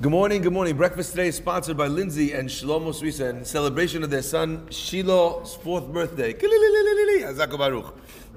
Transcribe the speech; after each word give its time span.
Good 0.00 0.12
morning, 0.12 0.42
good 0.42 0.52
morning. 0.52 0.76
Breakfast 0.76 1.10
today 1.10 1.26
is 1.26 1.34
sponsored 1.34 1.76
by 1.76 1.88
Lindsay 1.88 2.32
and 2.32 2.48
Shlomo 2.48 2.94
Suisa 2.94 3.30
in 3.30 3.44
celebration 3.44 4.04
of 4.04 4.10
their 4.10 4.22
son 4.22 4.64
Shiloh's 4.70 5.56
fourth 5.56 5.88
birthday. 5.88 6.34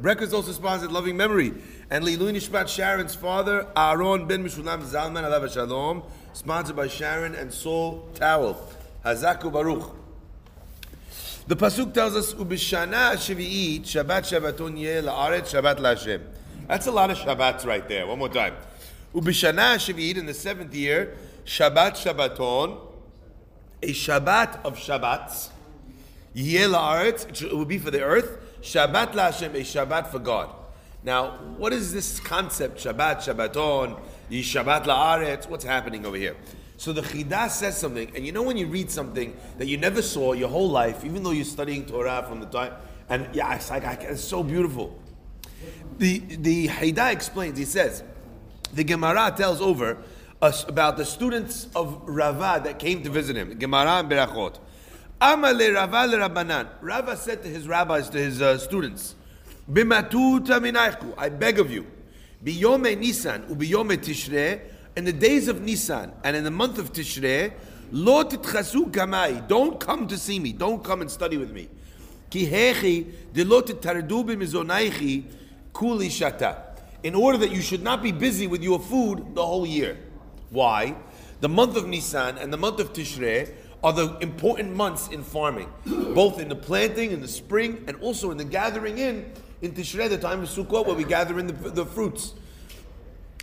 Breakfast 0.02 0.34
also 0.34 0.54
sponsored 0.54 0.92
Loving 0.92 1.16
Memory 1.16 1.54
and 1.92 2.04
Lilu 2.04 2.34
Nishmat 2.34 2.68
Sharon's 2.68 3.14
father, 3.14 3.68
Aaron 3.78 4.26
ben 4.26 4.44
Mishulam 4.44 4.82
Zalman 4.82 5.24
Alav 5.24 5.54
Shalom, 5.54 6.02
sponsored 6.34 6.76
by 6.76 6.88
Sharon 6.88 7.36
and 7.36 7.54
Saul 7.54 8.10
Towel. 8.16 8.60
Hazaku 9.06 9.54
Baruch. 9.54 9.96
The 11.46 11.56
pasuk 11.56 11.94
tells 11.94 12.16
us, 12.16 12.34
"Ubishana 12.34 13.14
Shavi'it 13.14 13.82
Shabbat 13.82 14.24
Shabbaton 14.24 14.80
Yeh 14.80 15.02
La'aret 15.02 15.44
Shabbat 15.44 15.78
LaShem." 15.78 16.22
That's 16.68 16.88
a 16.88 16.92
lot 16.92 17.12
of 17.12 17.20
Shabbats 17.20 17.68
right 17.68 17.88
there. 17.88 18.08
One 18.08 18.18
more 18.18 18.30
time. 18.30 18.56
Ubishana 19.14 19.76
Shavi'it 19.76 20.18
in 20.18 20.26
the 20.26 20.34
seventh 20.34 20.74
year. 20.74 21.16
Shabbat 21.46 21.94
Shabbaton, 21.94 22.80
a 23.82 23.94
Shabbat 23.94 24.64
of 24.64 24.78
Shabbats. 24.78 25.50
Yeh 26.34 26.68
la'aretz, 26.68 27.42
it 27.42 27.54
will 27.54 27.66
be 27.66 27.78
for 27.78 27.92
the 27.92 28.02
earth. 28.02 28.40
Shabbat 28.62 29.14
la'Hashem, 29.14 29.56
a 29.56 29.62
Shabbat 29.62 30.08
for 30.08 30.20
God. 30.20 30.50
Now, 31.04 31.32
what 31.58 31.74
is 31.74 31.92
this 31.92 32.20
concept? 32.20 32.78
Shabbat, 32.78 33.18
Shabbaton, 33.18 34.00
Shabbat 34.30 34.86
la'aretz. 34.86 35.50
What's 35.50 35.66
happening 35.66 36.06
over 36.06 36.18
here? 36.18 36.36
So 36.78 36.94
the 36.94 37.02
Chidah 37.02 37.50
says 37.50 37.78
something, 37.78 38.12
and 38.16 38.26
you 38.26 38.32
know 38.32 38.42
when 38.42 38.58
you 38.58 38.66
read 38.66 38.90
something 38.90 39.38
that 39.60 39.68
you 39.68 39.78
never 39.78 40.02
saw 40.02 40.34
your 40.34 40.50
whole 40.50 40.70
life, 40.70 41.06
even 41.06 41.22
though 41.22 41.30
you're 41.30 41.46
studying 41.46 41.86
Torah 41.86 42.26
from 42.28 42.40
the 42.40 42.48
time, 42.48 42.74
and 43.08 43.30
yeah, 43.34 43.54
it's 43.54 43.70
like 43.70 43.84
it's 44.02 44.24
so 44.24 44.42
beautiful. 44.42 45.00
The 46.00 46.20
the 46.20 46.70
Chidah 46.70 47.12
explains. 47.12 47.60
He 47.60 47.66
says, 47.66 48.04
the 48.74 48.84
Gemara 48.84 49.32
tells 49.38 49.62
over 49.62 49.98
about 50.42 50.98
the 50.98 51.06
students 51.06 51.68
of 51.76 52.02
Rava 52.06 52.62
that 52.64 52.80
came 52.80 53.04
to 53.04 53.10
visit 53.10 53.36
him. 53.36 53.58
Gemara 53.60 54.00
and 54.00 54.10
Berachot. 54.10 54.58
Amale 55.22 55.74
Rava 55.74 56.08
le 56.08 56.18
Rabbanan. 56.18 56.68
Rava 56.82 57.16
said 57.16 57.44
to 57.44 57.50
his 57.50 57.68
rabbis, 57.68 58.10
to 58.10 58.18
his 58.18 58.42
uh, 58.42 58.58
students, 58.58 59.16
Bimatuta 59.72 60.60
minaychu, 60.60 61.14
I 61.16 61.30
beg 61.30 61.60
of 61.60 61.72
you, 61.72 61.86
biyome 62.44 62.98
Nisan 62.98 63.44
ubiyome 63.44 63.98
Tishrei, 63.98 64.62
in 64.98 65.06
the 65.06 65.14
days 65.14 65.48
of 65.48 65.62
Nisan 65.62 66.12
and 66.24 66.36
in 66.36 66.44
the 66.44 66.52
month 66.52 66.80
of 66.80 66.92
Tishrei, 66.92 67.54
lo 67.92 68.24
titchasu 68.24 68.92
kamai, 68.92 69.48
don't 69.48 69.80
come 69.80 70.08
to 70.08 70.18
see 70.18 70.40
me, 70.40 70.52
don't 70.52 70.84
come 70.84 71.02
and 71.02 71.12
study 71.12 71.38
with 71.38 71.52
me. 71.52 71.70
Ki 72.32 72.48
hechi 72.48 73.14
de 73.32 73.46
lo 73.46 73.62
titardu 73.62 74.26
b'mizonaichi 74.26 75.24
kuli 75.72 76.10
shata. 76.10 76.58
In 77.04 77.14
order 77.14 77.38
that 77.38 77.52
you 77.52 77.62
should 77.62 77.84
not 77.84 78.02
be 78.02 78.12
busy 78.12 78.48
with 78.48 78.64
your 78.64 78.80
food 78.80 79.36
the 79.36 79.46
whole 79.46 79.68
year. 79.68 79.98
Why? 80.52 80.96
The 81.40 81.50
month 81.50 81.76
of 81.76 81.88
Nisan 81.88 82.38
and 82.38 82.54
the 82.54 82.58
month 82.58 82.80
of 82.80 82.94
Tishrei 82.94 83.52
are 83.84 83.94
the 83.94 84.18
important 84.20 84.76
months 84.76 85.08
in 85.08 85.24
farming, 85.24 85.72
both 86.14 86.40
in 86.40 86.50
the 86.50 86.56
planting 86.56 87.12
in 87.12 87.22
the 87.22 87.28
spring 87.28 87.84
and 87.88 87.98
also 88.02 88.30
in 88.30 88.38
the 88.38 88.46
gathering 88.46 89.00
in 89.00 89.32
in 89.62 89.74
Tishrei, 89.74 90.10
the 90.10 90.18
time 90.18 90.42
of 90.42 90.50
Sukkot, 90.50 90.88
where 90.88 90.96
we 90.96 91.04
gather 91.04 91.40
in 91.40 91.48
the, 91.48 91.54
the 91.54 91.86
fruits 91.86 92.34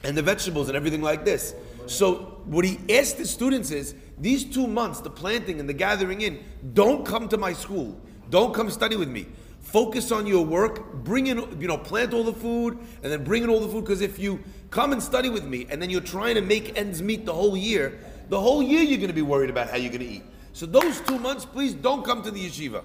and 0.05 0.17
the 0.17 0.23
vegetables 0.23 0.69
and 0.69 0.77
everything 0.77 1.03
like 1.03 1.25
this. 1.25 1.55
So 1.87 2.41
what 2.45 2.65
he 2.65 2.79
asked 2.93 3.19
the 3.19 3.25
students 3.25 3.71
is, 3.71 3.95
these 4.19 4.45
two 4.45 4.67
months, 4.67 5.01
the 5.01 5.11
planting 5.11 5.61
and 5.61 5.69
the 5.69 5.75
gathering 5.75 6.21
in, 6.21 6.45
don't 6.75 7.07
come 7.07 7.29
to 7.29 7.39
my 7.39 7.53
school. 7.53 7.99
Don't 8.31 8.53
come 8.53 8.69
study 8.71 8.97
with 8.97 9.09
me. 9.09 9.27
Focus 9.69 10.11
on 10.13 10.27
your 10.27 10.47
work. 10.47 10.95
Bring 11.05 11.27
in, 11.27 11.61
you 11.61 11.69
know, 11.69 11.77
plant 11.77 12.15
all 12.15 12.25
the 12.25 12.33
food 12.33 12.79
and 13.03 13.13
then 13.13 13.23
bring 13.23 13.43
in 13.43 13.51
all 13.51 13.61
the 13.61 13.69
food. 13.69 13.85
Because 13.85 14.01
if 14.01 14.19
you 14.19 14.43
come 14.71 14.93
and 14.93 15.03
study 15.03 15.29
with 15.29 15.45
me 15.45 15.67
and 15.69 15.83
then 15.83 15.91
you're 15.91 16.01
trying 16.01 16.37
to 16.37 16.41
make 16.41 16.79
ends 16.79 17.03
meet 17.03 17.27
the 17.27 17.35
whole 17.35 17.55
year, 17.55 17.99
the 18.31 18.41
whole 18.41 18.63
year 18.63 18.81
you're 18.83 18.97
going 18.97 19.09
to 19.09 19.15
be 19.15 19.21
worried 19.21 19.51
about 19.51 19.69
how 19.69 19.77
you're 19.77 19.93
going 19.93 20.01
to 20.01 20.09
eat. 20.09 20.23
So 20.55 20.65
those 20.65 21.03
two 21.03 21.19
months, 21.19 21.45
please 21.45 21.75
don't 21.75 22.03
come 22.03 22.23
to 22.23 22.31
the 22.31 22.49
yeshiva. 22.49 22.83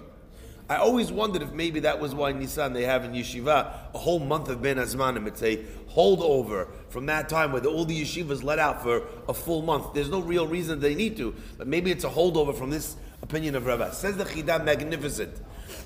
I 0.68 0.76
always 0.76 1.10
wondered 1.10 1.40
if 1.40 1.52
maybe 1.52 1.80
that 1.80 2.00
was 2.00 2.14
why 2.14 2.32
Nisan 2.32 2.74
they 2.74 2.84
have 2.84 3.02
in 3.02 3.12
yeshiva 3.12 3.94
a 3.94 3.98
whole 3.98 4.20
month 4.20 4.50
of 4.50 4.60
Ben 4.60 4.76
Azmanim. 4.76 5.26
It's 5.26 5.42
a 5.42 5.64
holdover 5.94 6.68
from 6.90 7.06
that 7.06 7.30
time 7.30 7.52
where 7.52 7.62
the, 7.62 7.70
all 7.70 7.86
the 7.86 7.98
yeshivas 7.98 8.42
let 8.42 8.58
out 8.58 8.82
for 8.82 9.06
a 9.26 9.32
full 9.32 9.62
month. 9.62 9.94
There's 9.94 10.10
no 10.10 10.20
real 10.20 10.46
reason 10.46 10.80
they 10.80 10.94
need 10.94 11.16
to, 11.16 11.34
but 11.56 11.66
maybe 11.66 11.90
it's 11.90 12.04
a 12.04 12.10
holdover 12.10 12.54
from 12.54 12.68
this 12.68 12.96
opinion 13.22 13.54
of 13.54 13.64
Rava. 13.64 13.94
Says 13.94 14.18
the 14.18 14.24
Chidah, 14.24 14.62
magnificent. 14.62 15.34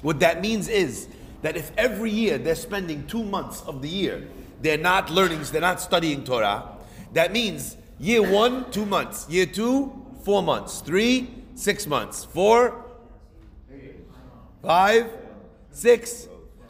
What 0.02 0.20
that 0.20 0.40
means 0.40 0.68
is 0.68 1.08
that 1.42 1.56
if 1.56 1.72
every 1.76 2.10
year 2.10 2.38
they're 2.38 2.54
spending 2.54 3.06
two 3.06 3.24
months 3.24 3.62
of 3.62 3.82
the 3.82 3.88
year, 3.88 4.28
they're 4.60 4.78
not 4.78 5.10
learning, 5.10 5.42
they're 5.44 5.60
not 5.60 5.80
studying 5.80 6.24
Torah, 6.24 6.64
that 7.12 7.32
means 7.32 7.76
year 7.98 8.22
one, 8.22 8.70
two 8.70 8.86
months, 8.86 9.28
year 9.28 9.46
two, 9.46 9.92
four 10.24 10.42
months, 10.42 10.80
three, 10.80 11.28
six 11.54 11.86
months, 11.86 12.24
four, 12.24 12.84
five, 14.62 15.10
six, 15.70 16.28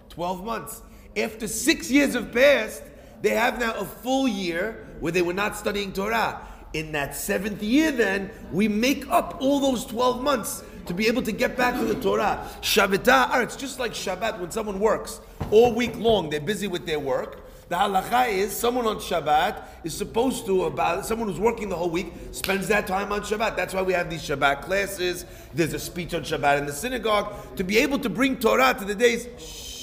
twelve 0.09 0.44
months. 0.44 0.83
After 1.17 1.49
six 1.49 1.91
years 1.91 2.15
have 2.15 2.33
passed, 2.33 2.83
they 3.22 3.31
have 3.31 3.59
now 3.59 3.75
a 3.75 3.84
full 3.84 4.28
year 4.28 4.87
where 5.00 5.12
they 5.12 5.22
were 5.22 5.34
not 5.34 5.56
studying 5.56 5.93
Torah. 5.93 6.41
In 6.75 6.93
that 6.93 7.17
seventh 7.17 7.62
year, 7.62 7.91
then, 7.91 8.31
we 8.53 8.69
make 8.69 9.09
up 9.09 9.38
all 9.41 9.59
those 9.59 9.87
12 9.87 10.22
months 10.22 10.62
to 10.88 10.94
be 10.94 11.06
able 11.06 11.22
to 11.22 11.32
get 11.32 11.56
back 11.56 11.75
to 11.75 11.84
the 11.84 11.94
Torah. 11.94 12.47
Shabbatah, 12.62 13.43
it's 13.43 13.56
just 13.56 13.78
like 13.78 13.93
Shabbat 13.93 14.41
when 14.41 14.50
someone 14.50 14.81
works 14.81 15.21
all 15.50 15.75
week 15.75 15.97
long, 15.97 16.31
they're 16.31 16.41
busy 16.41 16.66
with 16.66 16.87
their 16.87 16.99
work. 16.99 17.44
The 17.69 17.76
halacha 17.76 18.31
is 18.31 18.56
someone 18.56 18.87
on 18.87 18.97
Shabbat 18.97 19.62
is 19.84 19.94
supposed 19.94 20.47
to 20.47 20.65
about 20.65 21.04
someone 21.04 21.28
who's 21.28 21.38
working 21.38 21.69
the 21.69 21.76
whole 21.76 21.91
week 21.91 22.12
spends 22.32 22.66
that 22.69 22.87
time 22.87 23.12
on 23.12 23.21
Shabbat. 23.21 23.56
That's 23.56 23.75
why 23.75 23.82
we 23.82 23.93
have 23.93 24.09
these 24.09 24.22
Shabbat 24.22 24.62
classes. 24.62 25.26
There's 25.53 25.75
a 25.75 25.78
speech 25.78 26.15
on 26.15 26.22
Shabbat 26.22 26.59
in 26.59 26.66
the 26.66 26.72
synagogue 26.72 27.56
to 27.56 27.65
be 27.65 27.76
able 27.78 27.99
to 27.99 28.09
bring 28.09 28.38
Torah 28.38 28.75
to 28.78 28.84
the 28.87 28.94
days. 28.94 29.28
Shh, 29.38 29.82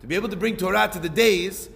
to 0.00 0.06
be 0.06 0.14
able 0.14 0.28
to 0.28 0.36
bring 0.36 0.56
Torah 0.56 0.88
to 0.92 1.00
the 1.00 1.08
days 1.08 1.68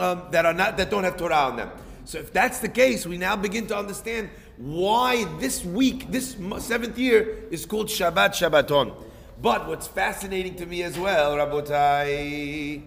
um, 0.00 0.24
that 0.32 0.44
are 0.44 0.52
not 0.52 0.76
that 0.78 0.90
don't 0.90 1.04
have 1.04 1.16
Torah 1.16 1.36
on 1.36 1.56
them. 1.56 1.70
So 2.10 2.18
if 2.18 2.32
that's 2.32 2.58
the 2.58 2.68
case, 2.68 3.06
we 3.06 3.18
now 3.18 3.36
begin 3.36 3.68
to 3.68 3.78
understand 3.78 4.30
why 4.56 5.26
this 5.38 5.64
week, 5.64 6.10
this 6.10 6.36
seventh 6.58 6.98
year, 6.98 7.44
is 7.52 7.64
called 7.64 7.86
Shabbat 7.86 8.30
Shabbaton. 8.30 8.92
But 9.40 9.68
what's 9.68 9.86
fascinating 9.86 10.56
to 10.56 10.66
me 10.66 10.82
as 10.82 10.98
well, 10.98 11.36
Rabotai, 11.36 12.82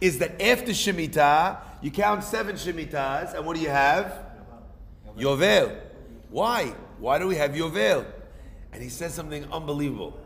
is 0.00 0.18
that 0.18 0.40
after 0.40 0.72
Shemitah, 0.72 1.58
you 1.82 1.90
count 1.90 2.24
seven 2.24 2.56
Shemitas, 2.56 3.34
and 3.34 3.44
what 3.44 3.54
do 3.54 3.60
you 3.60 3.68
have? 3.68 4.18
Yovel. 5.18 5.76
Why? 6.30 6.72
Why 6.98 7.18
do 7.18 7.26
we 7.26 7.34
have 7.34 7.50
Yovel? 7.50 8.06
And 8.72 8.82
he 8.82 8.88
says 8.88 9.12
something 9.12 9.44
unbelievable. 9.52 10.18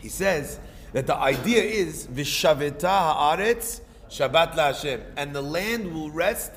He 0.00 0.08
says 0.08 0.58
that 0.94 1.06
the 1.06 1.16
idea 1.16 1.62
is 1.62 2.06
Vishaveta 2.06 3.14
haaretz 3.14 3.82
Shabbat 4.08 4.56
la 4.56 4.68
Hashem, 4.68 5.02
and 5.18 5.34
the 5.34 5.42
land 5.42 5.92
will 5.92 6.10
rest 6.10 6.52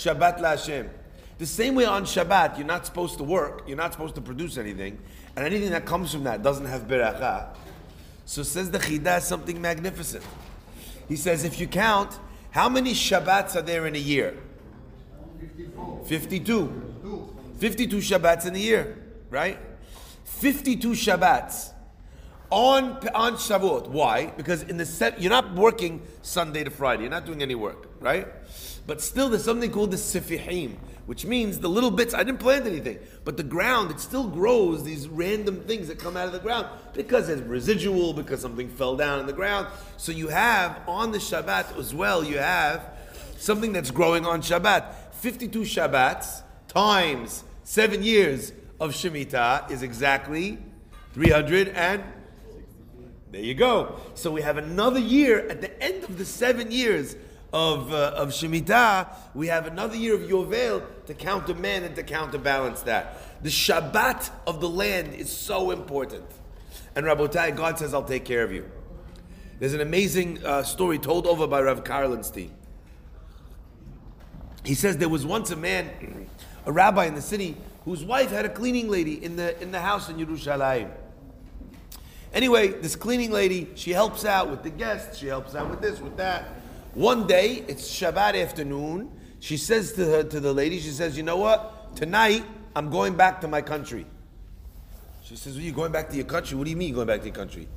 Shabbat 0.00 0.40
la 0.40 0.50
Hashem. 0.50 0.88
The 1.36 1.46
same 1.46 1.74
way 1.74 1.84
on 1.84 2.04
Shabbat, 2.04 2.56
you're 2.56 2.66
not 2.66 2.86
supposed 2.86 3.18
to 3.18 3.24
work, 3.24 3.64
you're 3.66 3.76
not 3.76 3.92
supposed 3.92 4.14
to 4.14 4.20
produce 4.20 4.56
anything, 4.56 4.98
and 5.36 5.44
anything 5.44 5.70
that 5.70 5.84
comes 5.84 6.12
from 6.12 6.24
that 6.24 6.42
doesn't 6.42 6.66
have 6.66 6.82
beracha. 6.82 7.54
So 8.24 8.42
says 8.42 8.70
the 8.70 8.78
Chidah 8.78 9.20
something 9.20 9.60
magnificent. 9.60 10.24
He 11.08 11.16
says, 11.16 11.44
if 11.44 11.60
you 11.60 11.66
count, 11.66 12.18
how 12.50 12.68
many 12.68 12.92
Shabbats 12.92 13.56
are 13.56 13.62
there 13.62 13.86
in 13.86 13.94
a 13.94 13.98
year? 13.98 14.36
52. 16.04 17.34
52 17.58 17.96
Shabbats 17.98 18.46
in 18.46 18.54
a 18.54 18.58
year, 18.58 18.96
right? 19.28 19.58
52 20.24 20.90
Shabbats 20.92 21.72
on 22.50 23.06
on 23.14 23.34
Shavuot. 23.34 23.88
Why? 23.88 24.26
Because 24.26 24.62
in 24.64 24.76
the 24.76 24.86
set, 24.86 25.20
you're 25.20 25.30
not 25.30 25.54
working 25.54 26.02
Sunday 26.22 26.64
to 26.64 26.70
Friday. 26.70 27.02
You're 27.02 27.10
not 27.10 27.26
doing 27.26 27.42
any 27.42 27.54
work, 27.54 27.88
right? 28.00 28.26
But 28.86 29.00
still, 29.00 29.28
there's 29.28 29.44
something 29.44 29.70
called 29.70 29.92
the 29.92 29.96
sifihim, 29.96 30.76
which 31.06 31.24
means 31.24 31.60
the 31.60 31.68
little 31.68 31.90
bits. 31.92 32.12
I 32.12 32.24
didn't 32.24 32.40
plant 32.40 32.66
anything, 32.66 32.98
but 33.24 33.36
the 33.36 33.44
ground 33.44 33.92
it 33.92 34.00
still 34.00 34.26
grows 34.26 34.82
these 34.82 35.06
random 35.06 35.60
things 35.60 35.86
that 35.88 35.98
come 36.00 36.16
out 36.16 36.26
of 36.26 36.32
the 36.32 36.40
ground 36.40 36.66
because 36.92 37.28
it's 37.28 37.42
residual, 37.42 38.12
because 38.12 38.40
something 38.40 38.68
fell 38.68 38.96
down 38.96 39.20
in 39.20 39.26
the 39.26 39.32
ground. 39.32 39.68
So 39.96 40.10
you 40.10 40.28
have 40.28 40.80
on 40.88 41.12
the 41.12 41.18
Shabbat 41.18 41.78
as 41.78 41.94
well. 41.94 42.24
You 42.24 42.38
have 42.38 42.84
something 43.38 43.72
that's 43.72 43.92
growing 43.92 44.26
on 44.26 44.42
Shabbat. 44.42 44.94
Fifty-two 45.12 45.62
Shabbats 45.62 46.42
times 46.66 47.44
seven 47.62 48.02
years 48.02 48.52
of 48.80 48.92
Shemitah 48.92 49.70
is 49.70 49.82
exactly 49.82 50.58
three 51.12 51.30
hundred 51.30 51.68
and. 51.68 52.02
There 53.30 53.40
you 53.40 53.54
go. 53.54 53.96
So 54.14 54.30
we 54.32 54.42
have 54.42 54.56
another 54.56 54.98
year 54.98 55.48
at 55.48 55.60
the 55.60 55.82
end 55.82 56.04
of 56.04 56.18
the 56.18 56.24
seven 56.24 56.72
years 56.72 57.14
of, 57.52 57.92
uh, 57.92 58.12
of 58.16 58.28
Shemitah, 58.30 59.08
we 59.34 59.48
have 59.48 59.66
another 59.66 59.96
year 59.96 60.14
of 60.14 60.20
Yovel 60.22 60.82
to 61.06 61.14
countermand 61.14 61.84
and 61.84 61.96
to 61.96 62.02
counterbalance 62.02 62.82
that. 62.82 63.42
The 63.42 63.48
Shabbat 63.48 64.30
of 64.46 64.60
the 64.60 64.68
land 64.68 65.14
is 65.14 65.30
so 65.30 65.70
important. 65.70 66.24
And 66.94 67.06
Rabotai, 67.06 67.56
God 67.56 67.78
says, 67.78 67.94
I'll 67.94 68.02
take 68.02 68.24
care 68.24 68.42
of 68.42 68.52
you. 68.52 68.70
There's 69.58 69.74
an 69.74 69.80
amazing 69.80 70.44
uh, 70.44 70.62
story 70.62 70.98
told 70.98 71.26
over 71.26 71.46
by 71.46 71.60
Rav 71.60 71.84
Karlenstein. 71.84 72.50
He 74.64 74.74
says 74.74 74.96
there 74.96 75.08
was 75.08 75.24
once 75.24 75.50
a 75.50 75.56
man, 75.56 76.28
a 76.66 76.72
rabbi 76.72 77.06
in 77.06 77.14
the 77.14 77.22
city, 77.22 77.56
whose 77.84 78.04
wife 78.04 78.30
had 78.30 78.44
a 78.44 78.48
cleaning 78.48 78.88
lady 78.88 79.22
in 79.22 79.36
the, 79.36 79.60
in 79.62 79.72
the 79.72 79.80
house 79.80 80.08
in 80.08 80.16
Yerushalayim. 80.16 80.90
Anyway, 82.32 82.68
this 82.68 82.94
cleaning 82.94 83.32
lady, 83.32 83.68
she 83.74 83.90
helps 83.90 84.24
out 84.24 84.50
with 84.50 84.62
the 84.62 84.70
guests, 84.70 85.18
she 85.18 85.26
helps 85.26 85.54
out 85.54 85.68
with 85.68 85.80
this, 85.80 86.00
with 86.00 86.16
that. 86.16 86.44
One 86.94 87.26
day, 87.26 87.64
it's 87.66 87.88
Shabbat 87.88 88.40
afternoon. 88.40 89.10
She 89.40 89.56
says 89.56 89.92
to 89.94 90.04
her, 90.04 90.22
to 90.22 90.38
the 90.38 90.52
lady, 90.52 90.78
she 90.78 90.90
says, 90.90 91.16
"You 91.16 91.22
know 91.24 91.38
what? 91.38 91.96
Tonight, 91.96 92.44
I'm 92.76 92.90
going 92.90 93.16
back 93.16 93.40
to 93.40 93.48
my 93.48 93.62
country." 93.62 94.06
She 95.24 95.34
says, 95.34 95.56
"Are 95.56 95.60
"You're 95.60 95.74
going 95.74 95.92
back 95.92 96.08
to 96.10 96.16
your 96.16 96.24
country? 96.24 96.56
What 96.56 96.64
do 96.64 96.70
you 96.70 96.76
mean 96.76 96.94
going 96.94 97.06
back 97.06 97.20
to 97.20 97.26
your 97.26 97.34
country?" 97.34 97.68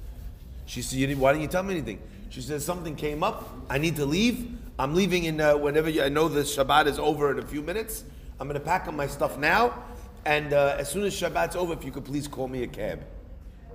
She 0.66 0.82
says, 0.82 1.16
"Why 1.16 1.32
didn't 1.32 1.44
you 1.44 1.48
tell 1.48 1.64
me 1.64 1.74
anything?" 1.74 2.00
She 2.30 2.42
says, 2.42 2.64
"Something 2.64 2.96
came 2.96 3.24
up. 3.24 3.50
I 3.70 3.78
need 3.78 3.96
to 3.96 4.06
leave. 4.06 4.58
I'm 4.78 4.94
leaving 4.94 5.24
in 5.24 5.40
uh, 5.42 5.58
whenever 5.58 5.90
you, 5.90 6.04
I 6.04 6.10
know 6.10 6.28
the 6.28 6.42
Shabbat 6.42 6.88
is 6.88 7.00
over 7.00 7.32
in 7.32 7.40
a 7.40 7.48
few 7.48 7.62
minutes. 7.62 8.04
I'm 8.40 8.48
going 8.48 8.60
to 8.60 8.66
pack 8.66 8.88
up 8.88 8.94
my 8.94 9.08
stuff 9.08 9.38
now, 9.38 9.84
and 10.26 10.54
uh, 10.54 10.76
as 10.78 10.92
soon 10.92 11.06
as 11.06 11.20
Shabbat's 11.20 11.56
over, 11.56 11.74
if 11.74 11.86
you 11.86 11.92
could 11.92 12.06
please 12.06 12.28
call 12.28 12.48
me 12.48 12.64
a 12.64 12.68
cab 12.68 13.04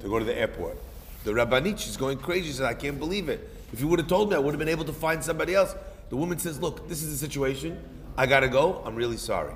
to 0.01 0.09
go 0.09 0.19
to 0.19 0.25
the 0.25 0.37
airport." 0.37 0.79
The 1.25 1.33
Rabbanit, 1.33 1.79
she's 1.79 1.97
going 1.97 2.19
crazy. 2.19 2.47
She 2.47 2.53
says, 2.53 2.63
"I 2.63 2.75
can't 2.75 2.99
believe 2.99 3.29
it. 3.29 3.49
If 3.73 3.81
you 3.81 3.89
would 3.89 3.99
have 3.99 4.09
told 4.09 4.31
me, 4.31 4.37
I 4.37 4.39
would 4.39 4.53
have 4.53 4.59
been 4.59 4.69
able 4.69 4.85
to 4.85 4.93
find 4.93 5.23
somebody 5.23 5.55
else." 5.55 5.75
The 6.11 6.17
woman 6.17 6.39
says, 6.39 6.61
Look, 6.61 6.89
this 6.89 7.03
is 7.03 7.11
the 7.11 7.27
situation. 7.27 7.83
I 8.17 8.27
got 8.27 8.41
to 8.41 8.49
go. 8.49 8.83
I'm 8.85 8.97
really 8.97 9.17
sorry. 9.17 9.55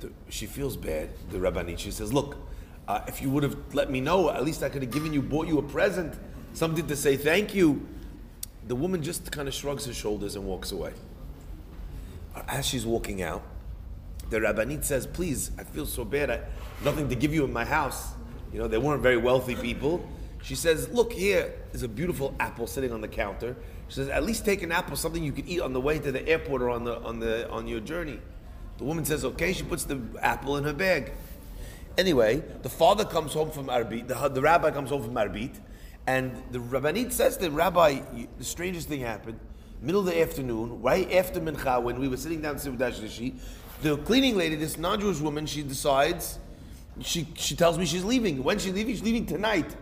The, 0.00 0.12
she 0.28 0.46
feels 0.46 0.76
bad, 0.76 1.10
the 1.30 1.38
Rabbanit. 1.38 1.78
She 1.78 1.90
says, 1.90 2.12
Look, 2.12 2.36
uh, 2.86 3.00
if 3.08 3.22
you 3.22 3.30
would 3.30 3.42
have 3.42 3.74
let 3.74 3.90
me 3.90 4.00
know, 4.00 4.30
at 4.30 4.44
least 4.44 4.62
I 4.62 4.68
could 4.68 4.82
have 4.82 4.90
given 4.90 5.12
you, 5.12 5.22
bought 5.22 5.48
you 5.48 5.58
a 5.58 5.62
present, 5.62 6.14
something 6.52 6.86
to 6.86 6.96
say 6.96 7.16
thank 7.16 7.54
you. 7.54 7.86
The 8.68 8.76
woman 8.76 9.02
just 9.02 9.30
kind 9.30 9.48
of 9.48 9.54
shrugs 9.54 9.86
her 9.86 9.94
shoulders 9.94 10.36
and 10.36 10.44
walks 10.44 10.72
away. 10.72 10.92
As 12.48 12.66
she's 12.66 12.84
walking 12.84 13.22
out, 13.22 13.42
the 14.28 14.38
Rabbanit 14.38 14.84
says, 14.84 15.06
Please, 15.06 15.50
I 15.58 15.64
feel 15.64 15.86
so 15.86 16.04
bad. 16.04 16.30
I, 16.30 16.40
nothing 16.84 17.08
to 17.08 17.14
give 17.14 17.32
you 17.32 17.44
in 17.44 17.52
my 17.52 17.64
house. 17.64 18.12
You 18.52 18.58
know, 18.58 18.68
they 18.68 18.78
weren't 18.78 19.02
very 19.02 19.16
wealthy 19.16 19.54
people. 19.54 20.06
She 20.42 20.54
says, 20.54 20.88
Look, 20.90 21.12
here 21.12 21.52
is 21.72 21.82
a 21.82 21.88
beautiful 21.88 22.34
apple 22.38 22.66
sitting 22.66 22.92
on 22.92 23.00
the 23.00 23.08
counter. 23.08 23.56
She 23.88 23.94
says, 23.94 24.08
at 24.08 24.24
least 24.24 24.44
take 24.44 24.62
an 24.62 24.72
apple, 24.72 24.96
something 24.96 25.22
you 25.22 25.32
could 25.32 25.48
eat 25.48 25.60
on 25.60 25.72
the 25.72 25.80
way 25.80 25.98
to 25.98 26.10
the 26.10 26.26
airport 26.28 26.62
or 26.62 26.70
on 26.70 26.84
the 26.84 27.00
on 27.02 27.20
the 27.20 27.48
on 27.50 27.68
your 27.68 27.80
journey. 27.80 28.18
The 28.78 28.84
woman 28.84 29.04
says, 29.04 29.24
okay. 29.24 29.52
She 29.52 29.62
puts 29.62 29.84
the 29.84 30.00
apple 30.20 30.56
in 30.56 30.64
her 30.64 30.72
bag. 30.72 31.12
Anyway, 31.96 32.42
the 32.62 32.68
father 32.68 33.04
comes 33.04 33.32
home 33.32 33.50
from 33.50 33.68
Arbit. 33.68 34.08
The, 34.08 34.28
the 34.28 34.42
rabbi 34.42 34.70
comes 34.70 34.90
home 34.90 35.02
from 35.02 35.14
Arbit, 35.14 35.58
and 36.06 36.42
the 36.50 36.58
rabbanit 36.58 37.10
says 37.10 37.38
to 37.38 37.44
the 37.44 37.50
rabbi, 37.50 38.00
the 38.36 38.44
strangest 38.44 38.88
thing 38.88 39.00
happened. 39.00 39.40
Middle 39.80 40.00
of 40.00 40.06
the 40.06 40.20
afternoon, 40.20 40.82
right 40.82 41.10
after 41.14 41.40
mincha, 41.40 41.82
when 41.82 41.98
we 41.98 42.08
were 42.08 42.16
sitting 42.16 42.42
down 42.42 42.56
to 42.56 42.70
Sivudash 42.70 43.32
the 43.82 43.96
cleaning 43.98 44.36
lady, 44.36 44.56
this 44.56 44.78
non-Jewish 44.78 45.20
woman, 45.20 45.46
she 45.46 45.62
decides, 45.62 46.38
she 47.00 47.26
she 47.34 47.56
tells 47.56 47.78
me 47.78 47.86
she's 47.86 48.04
leaving. 48.04 48.42
When 48.42 48.58
she's 48.58 48.72
leaving, 48.72 48.94
she's 48.94 49.02
leaving 49.02 49.26
tonight. 49.26 49.74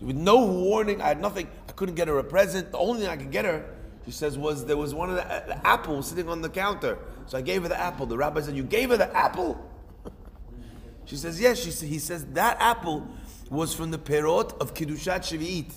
With 0.00 0.16
no 0.16 0.44
warning, 0.44 1.02
I 1.02 1.08
had 1.08 1.20
nothing. 1.20 1.48
I 1.68 1.72
couldn't 1.72 1.96
get 1.96 2.08
her 2.08 2.18
a 2.18 2.24
present. 2.24 2.70
The 2.70 2.78
only 2.78 3.00
thing 3.00 3.10
I 3.10 3.16
could 3.16 3.32
get 3.32 3.44
her, 3.44 3.64
she 4.04 4.12
says, 4.12 4.38
was 4.38 4.64
there 4.64 4.76
was 4.76 4.94
one 4.94 5.10
of 5.10 5.16
the, 5.16 5.22
the 5.22 5.66
apples 5.66 6.08
sitting 6.10 6.28
on 6.28 6.40
the 6.40 6.48
counter. 6.48 6.98
So 7.26 7.38
I 7.38 7.40
gave 7.40 7.62
her 7.62 7.68
the 7.68 7.78
apple. 7.78 8.06
The 8.06 8.16
rabbi 8.16 8.40
said, 8.40 8.54
"You 8.54 8.62
gave 8.62 8.90
her 8.90 8.96
the 8.96 9.14
apple." 9.16 9.58
she 11.04 11.16
says, 11.16 11.40
"Yes." 11.40 11.58
She 11.58 11.86
he 11.86 11.98
says 11.98 12.24
that 12.34 12.56
apple 12.60 13.08
was 13.50 13.74
from 13.74 13.90
the 13.90 13.98
perot 13.98 14.58
of 14.60 14.74
kiddushat 14.74 15.20
shvi'it. 15.20 15.72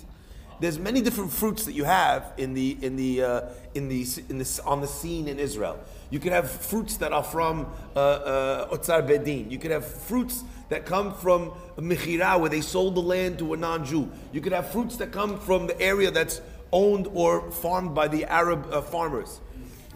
There's 0.60 0.78
many 0.78 1.00
different 1.00 1.32
fruits 1.32 1.64
that 1.64 1.72
you 1.72 1.84
have 1.84 2.32
in 2.36 2.54
the 2.54 2.78
in 2.80 2.94
the 2.94 3.22
uh, 3.22 3.40
in 3.74 3.88
the 3.88 4.06
in 4.28 4.38
the 4.38 4.60
on 4.64 4.80
the 4.80 4.86
scene 4.86 5.26
in 5.26 5.40
Israel. 5.40 5.80
You 6.12 6.20
could 6.20 6.32
have 6.32 6.50
fruits 6.50 6.98
that 6.98 7.10
are 7.10 7.22
from 7.22 7.72
uh, 7.96 7.98
uh, 7.98 8.76
Otzar 8.76 9.06
Beit 9.06 9.24
Din. 9.24 9.50
You 9.50 9.58
could 9.58 9.70
have 9.70 9.86
fruits 9.86 10.44
that 10.68 10.84
come 10.84 11.14
from 11.14 11.52
Mechira, 11.78 12.38
where 12.38 12.50
they 12.50 12.60
sold 12.60 12.96
the 12.96 13.00
land 13.00 13.38
to 13.38 13.54
a 13.54 13.56
non-Jew. 13.56 14.10
You 14.30 14.42
could 14.42 14.52
have 14.52 14.70
fruits 14.70 14.98
that 14.98 15.10
come 15.10 15.40
from 15.40 15.68
the 15.68 15.80
area 15.80 16.10
that's 16.10 16.42
owned 16.70 17.08
or 17.14 17.50
farmed 17.50 17.94
by 17.94 18.08
the 18.08 18.26
Arab 18.26 18.68
uh, 18.70 18.82
farmers. 18.82 19.40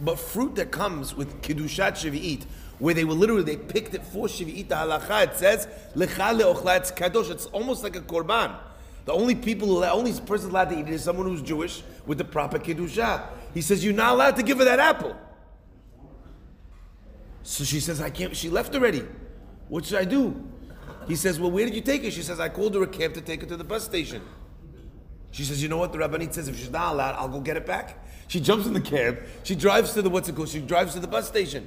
But 0.01 0.17
fruit 0.17 0.55
that 0.55 0.71
comes 0.71 1.13
with 1.13 1.39
Kiddushat 1.43 1.91
Shavi'it, 1.91 2.45
where 2.79 2.95
they 2.95 3.03
were 3.03 3.13
literally, 3.13 3.43
they 3.43 3.57
picked 3.57 3.93
it 3.93 4.03
for 4.03 4.25
Shavi'it 4.25 4.69
halacha, 4.69 5.27
it 5.27 5.35
says, 5.35 5.67
Lecha 5.95 6.35
le'ochla, 6.35 6.77
it's 6.77 6.91
kadosh, 6.91 7.29
it's 7.29 7.45
almost 7.47 7.83
like 7.83 7.95
a 7.95 8.01
korban. 8.01 8.55
The 9.05 9.13
only 9.13 9.35
people, 9.35 9.81
the 9.81 9.91
only 9.91 10.19
person 10.21 10.49
allowed 10.49 10.71
to 10.71 10.79
eat 10.79 10.87
it 10.87 10.95
is 10.95 11.03
someone 11.03 11.27
who's 11.27 11.43
Jewish 11.43 11.83
with 12.07 12.17
the 12.17 12.25
proper 12.25 12.57
Kiddusha. 12.57 13.21
He 13.53 13.61
says, 13.61 13.85
you're 13.85 13.93
not 13.93 14.13
allowed 14.13 14.35
to 14.37 14.41
give 14.41 14.57
her 14.57 14.65
that 14.65 14.79
apple. 14.79 15.15
So 17.47 17.63
she 17.63 17.79
says, 17.79 18.01
I 18.01 18.09
can't, 18.09 18.35
she 18.35 18.49
left 18.49 18.75
already. 18.75 19.05
What 19.69 19.85
should 19.85 19.97
I 19.97 20.03
do? 20.03 20.35
He 21.07 21.15
says, 21.15 21.39
Well, 21.39 21.49
where 21.49 21.65
did 21.65 21.75
you 21.75 21.81
take 21.81 22.03
her? 22.03 22.11
She 22.11 22.21
says, 22.21 22.41
I 22.41 22.49
called 22.49 22.75
her 22.75 22.83
a 22.83 22.87
cab 22.87 23.13
to 23.13 23.21
take 23.21 23.39
her 23.39 23.47
to 23.47 23.55
the 23.55 23.63
bus 23.63 23.85
station. 23.85 24.21
She 25.31 25.45
says, 25.45 25.63
You 25.63 25.69
know 25.69 25.77
what? 25.77 25.93
The 25.93 25.97
Rabbanit 25.97 26.33
says, 26.33 26.49
If 26.49 26.59
she's 26.59 26.69
not 26.69 26.91
allowed, 26.91 27.15
I'll 27.15 27.29
go 27.29 27.39
get 27.39 27.55
it 27.55 27.65
back. 27.65 28.05
She 28.27 28.41
jumps 28.41 28.67
in 28.67 28.73
the 28.73 28.81
cab. 28.81 29.19
She 29.43 29.55
drives 29.55 29.93
to 29.93 30.01
the, 30.01 30.09
what's 30.09 30.27
it 30.27 30.35
called? 30.35 30.49
She 30.49 30.59
drives 30.59 30.93
to 30.95 30.99
the 30.99 31.07
bus 31.07 31.25
station. 31.25 31.65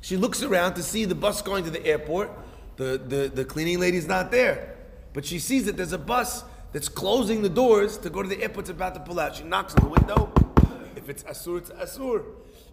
She 0.00 0.16
looks 0.16 0.44
around 0.44 0.74
to 0.74 0.82
see 0.84 1.04
the 1.06 1.16
bus 1.16 1.42
going 1.42 1.64
to 1.64 1.70
the 1.70 1.84
airport. 1.84 2.30
The, 2.76 2.96
the, 3.04 3.28
the 3.34 3.44
cleaning 3.44 3.80
lady's 3.80 4.06
not 4.06 4.30
there. 4.30 4.76
But 5.12 5.24
she 5.24 5.40
sees 5.40 5.66
that 5.66 5.76
there's 5.76 5.92
a 5.92 5.98
bus 5.98 6.44
that's 6.72 6.88
closing 6.88 7.42
the 7.42 7.48
doors 7.48 7.98
to 7.98 8.10
go 8.10 8.22
to 8.22 8.28
the 8.28 8.40
airport. 8.40 8.66
It's 8.66 8.70
about 8.70 8.94
to 8.94 9.00
pull 9.00 9.18
out. 9.18 9.34
She 9.34 9.42
knocks 9.42 9.74
on 9.74 9.82
the 9.82 9.90
window. 9.90 10.32
If 10.94 11.08
it's 11.08 11.24
Asur, 11.24 11.58
it's 11.58 11.70
Asur. 11.70 12.22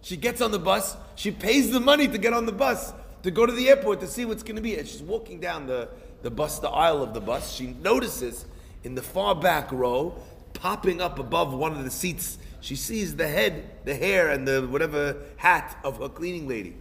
She 0.04 0.18
gets 0.18 0.42
on 0.42 0.50
the 0.52 0.58
bus. 0.58 0.96
She 1.16 1.30
pays 1.30 1.70
the 1.70 1.80
money 1.80 2.06
to 2.06 2.18
get 2.18 2.34
on 2.34 2.44
the 2.44 2.52
bus 2.52 2.92
to 3.22 3.30
go 3.30 3.46
to 3.46 3.52
the 3.52 3.70
airport 3.70 4.00
to 4.00 4.06
see 4.06 4.26
what's 4.26 4.42
going 4.42 4.56
to 4.56 4.62
be. 4.62 4.76
And 4.76 4.86
she's 4.86 5.02
walking 5.02 5.40
down 5.40 5.66
the, 5.66 5.88
the 6.22 6.30
bus, 6.30 6.58
the 6.58 6.68
aisle 6.68 7.02
of 7.02 7.14
the 7.14 7.22
bus. 7.22 7.54
She 7.54 7.68
notices 7.68 8.44
in 8.84 8.94
the 8.94 9.00
far 9.02 9.34
back 9.34 9.72
row, 9.72 10.14
popping 10.52 11.00
up 11.00 11.18
above 11.18 11.54
one 11.54 11.72
of 11.72 11.84
the 11.84 11.90
seats, 11.90 12.36
she 12.60 12.76
sees 12.76 13.16
the 13.16 13.26
head, 13.26 13.70
the 13.84 13.94
hair, 13.94 14.28
and 14.28 14.46
the 14.46 14.66
whatever 14.66 15.16
hat 15.36 15.78
of 15.84 15.98
her 16.00 16.08
cleaning 16.10 16.46
lady. 16.46 16.76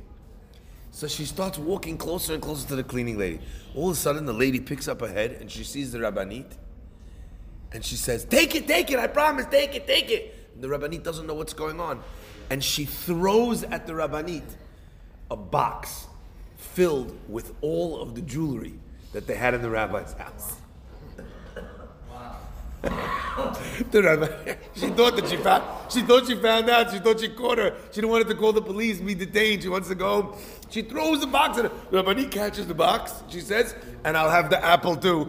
So 0.91 1.07
she 1.07 1.23
starts 1.23 1.57
walking 1.57 1.97
closer 1.97 2.33
and 2.33 2.41
closer 2.41 2.67
to 2.67 2.75
the 2.75 2.83
cleaning 2.83 3.17
lady. 3.17 3.39
All 3.73 3.89
of 3.89 3.97
a 3.97 3.99
sudden, 3.99 4.25
the 4.25 4.33
lady 4.33 4.59
picks 4.59 4.89
up 4.89 4.99
her 4.99 5.07
head 5.07 5.37
and 5.39 5.49
she 5.49 5.63
sees 5.63 5.93
the 5.93 5.99
rabbanit. 5.99 6.51
And 7.71 7.83
she 7.85 7.95
says, 7.95 8.25
Take 8.25 8.53
it, 8.55 8.67
take 8.67 8.91
it, 8.91 8.99
I 8.99 9.07
promise, 9.07 9.45
take 9.45 9.75
it, 9.75 9.87
take 9.87 10.11
it. 10.11 10.35
And 10.53 10.63
the 10.63 10.67
rabbanit 10.67 11.03
doesn't 11.03 11.25
know 11.25 11.33
what's 11.33 11.53
going 11.53 11.79
on. 11.79 12.03
And 12.53 12.63
she 12.63 12.85
throws 12.85 13.63
at 13.63 13.87
the 13.87 13.93
rabbanit 13.93 14.43
a 15.31 15.35
box 15.35 16.05
filled 16.55 17.17
with 17.27 17.51
all 17.61 17.99
of 17.99 18.13
the 18.13 18.21
jewelry 18.21 18.75
that 19.11 19.25
they 19.25 19.33
had 19.33 19.55
in 19.55 19.63
the 19.63 19.71
rabbi's 19.71 20.13
house. 20.13 20.57
the 23.89 24.03
rabbi, 24.03 24.55
she 24.75 24.89
thought 24.89 25.15
that 25.15 25.27
she 25.27 25.37
found, 25.37 25.63
she 25.91 26.03
thought 26.03 26.27
she 26.27 26.35
found 26.35 26.69
out, 26.69 26.91
she 26.91 26.99
thought 26.99 27.19
she 27.19 27.29
caught 27.29 27.57
her. 27.57 27.75
She 27.89 28.01
didn't 28.01 28.11
want 28.11 28.27
to 28.27 28.35
call 28.35 28.53
the 28.53 28.61
police, 28.61 28.99
be 28.99 29.15
detained. 29.15 29.63
She 29.63 29.69
wants 29.69 29.87
to 29.87 29.95
go 29.95 30.21
home. 30.21 30.39
She 30.69 30.83
throws 30.83 31.21
the 31.21 31.27
box 31.27 31.57
at 31.57 31.65
her. 31.65 31.71
The 31.89 32.03
rabbi 32.03 32.25
catches 32.25 32.67
the 32.67 32.75
box, 32.75 33.23
she 33.29 33.41
says, 33.41 33.73
and 34.03 34.15
I'll 34.15 34.29
have 34.29 34.51
the 34.51 34.63
apple 34.63 34.95
too. 34.95 35.27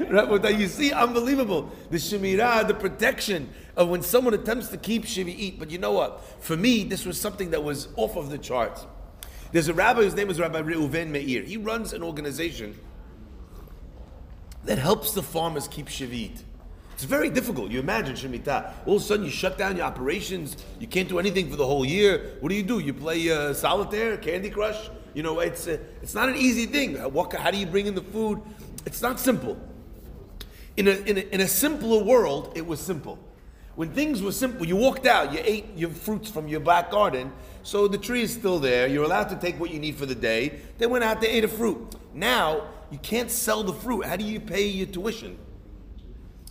you 0.50 0.66
see, 0.66 0.92
unbelievable. 0.92 1.70
The 1.90 1.98
shemirah, 1.98 2.66
the 2.66 2.74
protection 2.74 3.48
of 3.76 3.88
when 3.88 4.02
someone 4.02 4.34
attempts 4.34 4.68
to 4.68 4.76
keep 4.76 5.06
eat. 5.16 5.58
But 5.58 5.70
you 5.70 5.78
know 5.78 5.92
what? 5.92 6.22
For 6.40 6.56
me, 6.56 6.84
this 6.84 7.04
was 7.04 7.20
something 7.20 7.50
that 7.50 7.62
was 7.62 7.88
off 7.96 8.16
of 8.16 8.30
the 8.30 8.38
charts. 8.38 8.86
There's 9.52 9.68
a 9.68 9.74
rabbi 9.74 10.02
whose 10.02 10.14
name 10.14 10.30
is 10.30 10.40
Rabbi 10.40 10.62
Reuven 10.62 11.08
Meir. 11.08 11.42
He 11.42 11.56
runs 11.56 11.92
an 11.92 12.02
organization 12.02 12.78
that 14.64 14.78
helps 14.78 15.12
the 15.12 15.22
farmers 15.22 15.68
keep 15.68 15.86
Shavi'it. 15.86 16.42
It's 16.94 17.04
very 17.04 17.30
difficult. 17.30 17.70
You 17.70 17.80
imagine 17.80 18.14
Shemitah. 18.14 18.72
All 18.86 18.96
of 18.96 19.02
a 19.02 19.04
sudden, 19.04 19.24
you 19.24 19.30
shut 19.30 19.58
down 19.58 19.76
your 19.76 19.86
operations. 19.86 20.56
You 20.78 20.86
can't 20.86 21.08
do 21.08 21.18
anything 21.18 21.50
for 21.50 21.56
the 21.56 21.66
whole 21.66 21.84
year. 21.84 22.36
What 22.40 22.50
do 22.50 22.54
you 22.54 22.62
do? 22.62 22.78
You 22.78 22.94
play 22.94 23.30
uh, 23.30 23.54
solitaire, 23.54 24.16
Candy 24.18 24.50
Crush. 24.50 24.90
You 25.12 25.22
know, 25.22 25.40
it's 25.40 25.66
uh, 25.66 25.78
it's 26.00 26.14
not 26.14 26.28
an 26.28 26.36
easy 26.36 26.66
thing. 26.66 26.96
What, 27.12 27.32
how 27.32 27.50
do 27.50 27.58
you 27.58 27.66
bring 27.66 27.86
in 27.86 27.94
the 27.94 28.02
food? 28.02 28.40
It's 28.86 29.02
not 29.02 29.18
simple. 29.18 29.58
In 30.76 30.88
a, 30.88 30.92
in 30.92 31.18
a, 31.18 31.20
in 31.20 31.40
a 31.40 31.48
simpler 31.48 32.02
world, 32.02 32.52
it 32.54 32.66
was 32.66 32.80
simple. 32.80 33.18
When 33.74 33.90
things 33.90 34.22
were 34.22 34.32
simple, 34.32 34.66
you 34.66 34.76
walked 34.76 35.06
out, 35.06 35.32
you 35.32 35.40
ate 35.42 35.66
your 35.76 35.90
fruits 35.90 36.30
from 36.30 36.46
your 36.46 36.60
back 36.60 36.90
garden, 36.90 37.32
so 37.62 37.88
the 37.88 37.96
tree 37.96 38.22
is 38.22 38.32
still 38.32 38.58
there. 38.58 38.86
You're 38.86 39.04
allowed 39.04 39.30
to 39.30 39.36
take 39.36 39.58
what 39.58 39.70
you 39.70 39.78
need 39.78 39.96
for 39.96 40.04
the 40.04 40.14
day. 40.14 40.60
They 40.78 40.86
went 40.86 41.04
out, 41.04 41.20
they 41.20 41.28
ate 41.28 41.44
a 41.44 41.48
fruit. 41.48 41.94
Now, 42.12 42.68
you 42.90 42.98
can't 42.98 43.30
sell 43.30 43.62
the 43.62 43.72
fruit. 43.72 44.04
How 44.04 44.16
do 44.16 44.24
you 44.24 44.40
pay 44.40 44.66
your 44.66 44.86
tuition? 44.86 45.38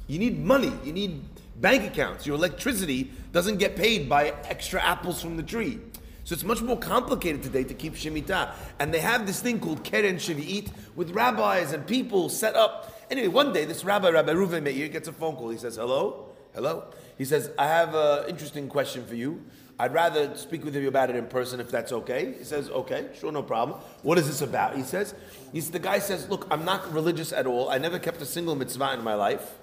You 0.07 0.17
need 0.17 0.43
money. 0.43 0.73
You 0.83 0.93
need 0.93 1.21
bank 1.61 1.83
accounts. 1.83 2.25
Your 2.25 2.35
electricity 2.35 3.11
doesn't 3.31 3.57
get 3.57 3.75
paid 3.75 4.09
by 4.09 4.33
extra 4.45 4.81
apples 4.81 5.21
from 5.21 5.37
the 5.37 5.43
tree. 5.43 5.79
So 6.23 6.33
it's 6.33 6.43
much 6.43 6.61
more 6.61 6.77
complicated 6.77 7.43
today 7.43 7.63
to 7.63 7.73
keep 7.73 7.93
Shemitah. 7.93 8.53
And 8.79 8.93
they 8.93 8.99
have 8.99 9.27
this 9.27 9.41
thing 9.41 9.59
called 9.59 9.83
Keren 9.83 10.15
Shavi'it 10.15 10.69
with 10.95 11.11
rabbis 11.11 11.71
and 11.71 11.85
people 11.85 12.29
set 12.29 12.55
up. 12.55 12.99
Anyway, 13.11 13.27
one 13.27 13.53
day 13.53 13.65
this 13.65 13.83
rabbi, 13.83 14.09
Rabbi 14.09 14.33
Reuven 14.33 14.63
Meir, 14.63 14.87
gets 14.87 15.07
a 15.07 15.13
phone 15.13 15.35
call. 15.35 15.49
He 15.49 15.57
says, 15.57 15.75
Hello? 15.75 16.29
Hello? 16.53 16.85
He 17.17 17.25
says, 17.25 17.51
I 17.57 17.67
have 17.67 17.93
an 17.95 18.29
interesting 18.29 18.67
question 18.67 19.05
for 19.05 19.15
you. 19.15 19.43
I'd 19.81 19.93
rather 19.93 20.37
speak 20.37 20.63
with 20.63 20.75
you 20.75 20.87
about 20.87 21.09
it 21.09 21.15
in 21.15 21.25
person 21.25 21.59
if 21.59 21.71
that's 21.71 21.91
okay. 21.91 22.35
He 22.37 22.43
says, 22.43 22.69
okay, 22.69 23.07
sure, 23.19 23.31
no 23.31 23.41
problem. 23.41 23.79
What 24.03 24.19
is 24.19 24.27
this 24.27 24.41
about? 24.41 24.75
He 24.75 24.83
says, 24.83 25.15
he's, 25.51 25.71
the 25.71 25.79
guy 25.79 25.97
says, 25.97 26.29
look, 26.29 26.45
I'm 26.51 26.63
not 26.63 26.93
religious 26.93 27.33
at 27.33 27.47
all. 27.47 27.69
I 27.69 27.79
never 27.79 27.97
kept 27.97 28.21
a 28.21 28.25
single 28.27 28.55
mitzvah 28.55 28.93
in 28.93 29.03
my 29.03 29.15
life. 29.15 29.55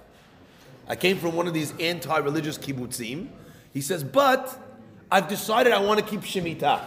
I 0.89 0.97
came 0.97 1.19
from 1.19 1.37
one 1.37 1.47
of 1.47 1.55
these 1.55 1.73
anti-religious 1.79 2.59
kibbutzim. 2.59 3.29
He 3.73 3.81
says, 3.81 4.03
but 4.03 4.59
I've 5.09 5.29
decided 5.29 5.73
I 5.73 5.79
want 5.81 6.01
to 6.01 6.07
keep 6.07 6.23
Shemitah. 6.23 6.81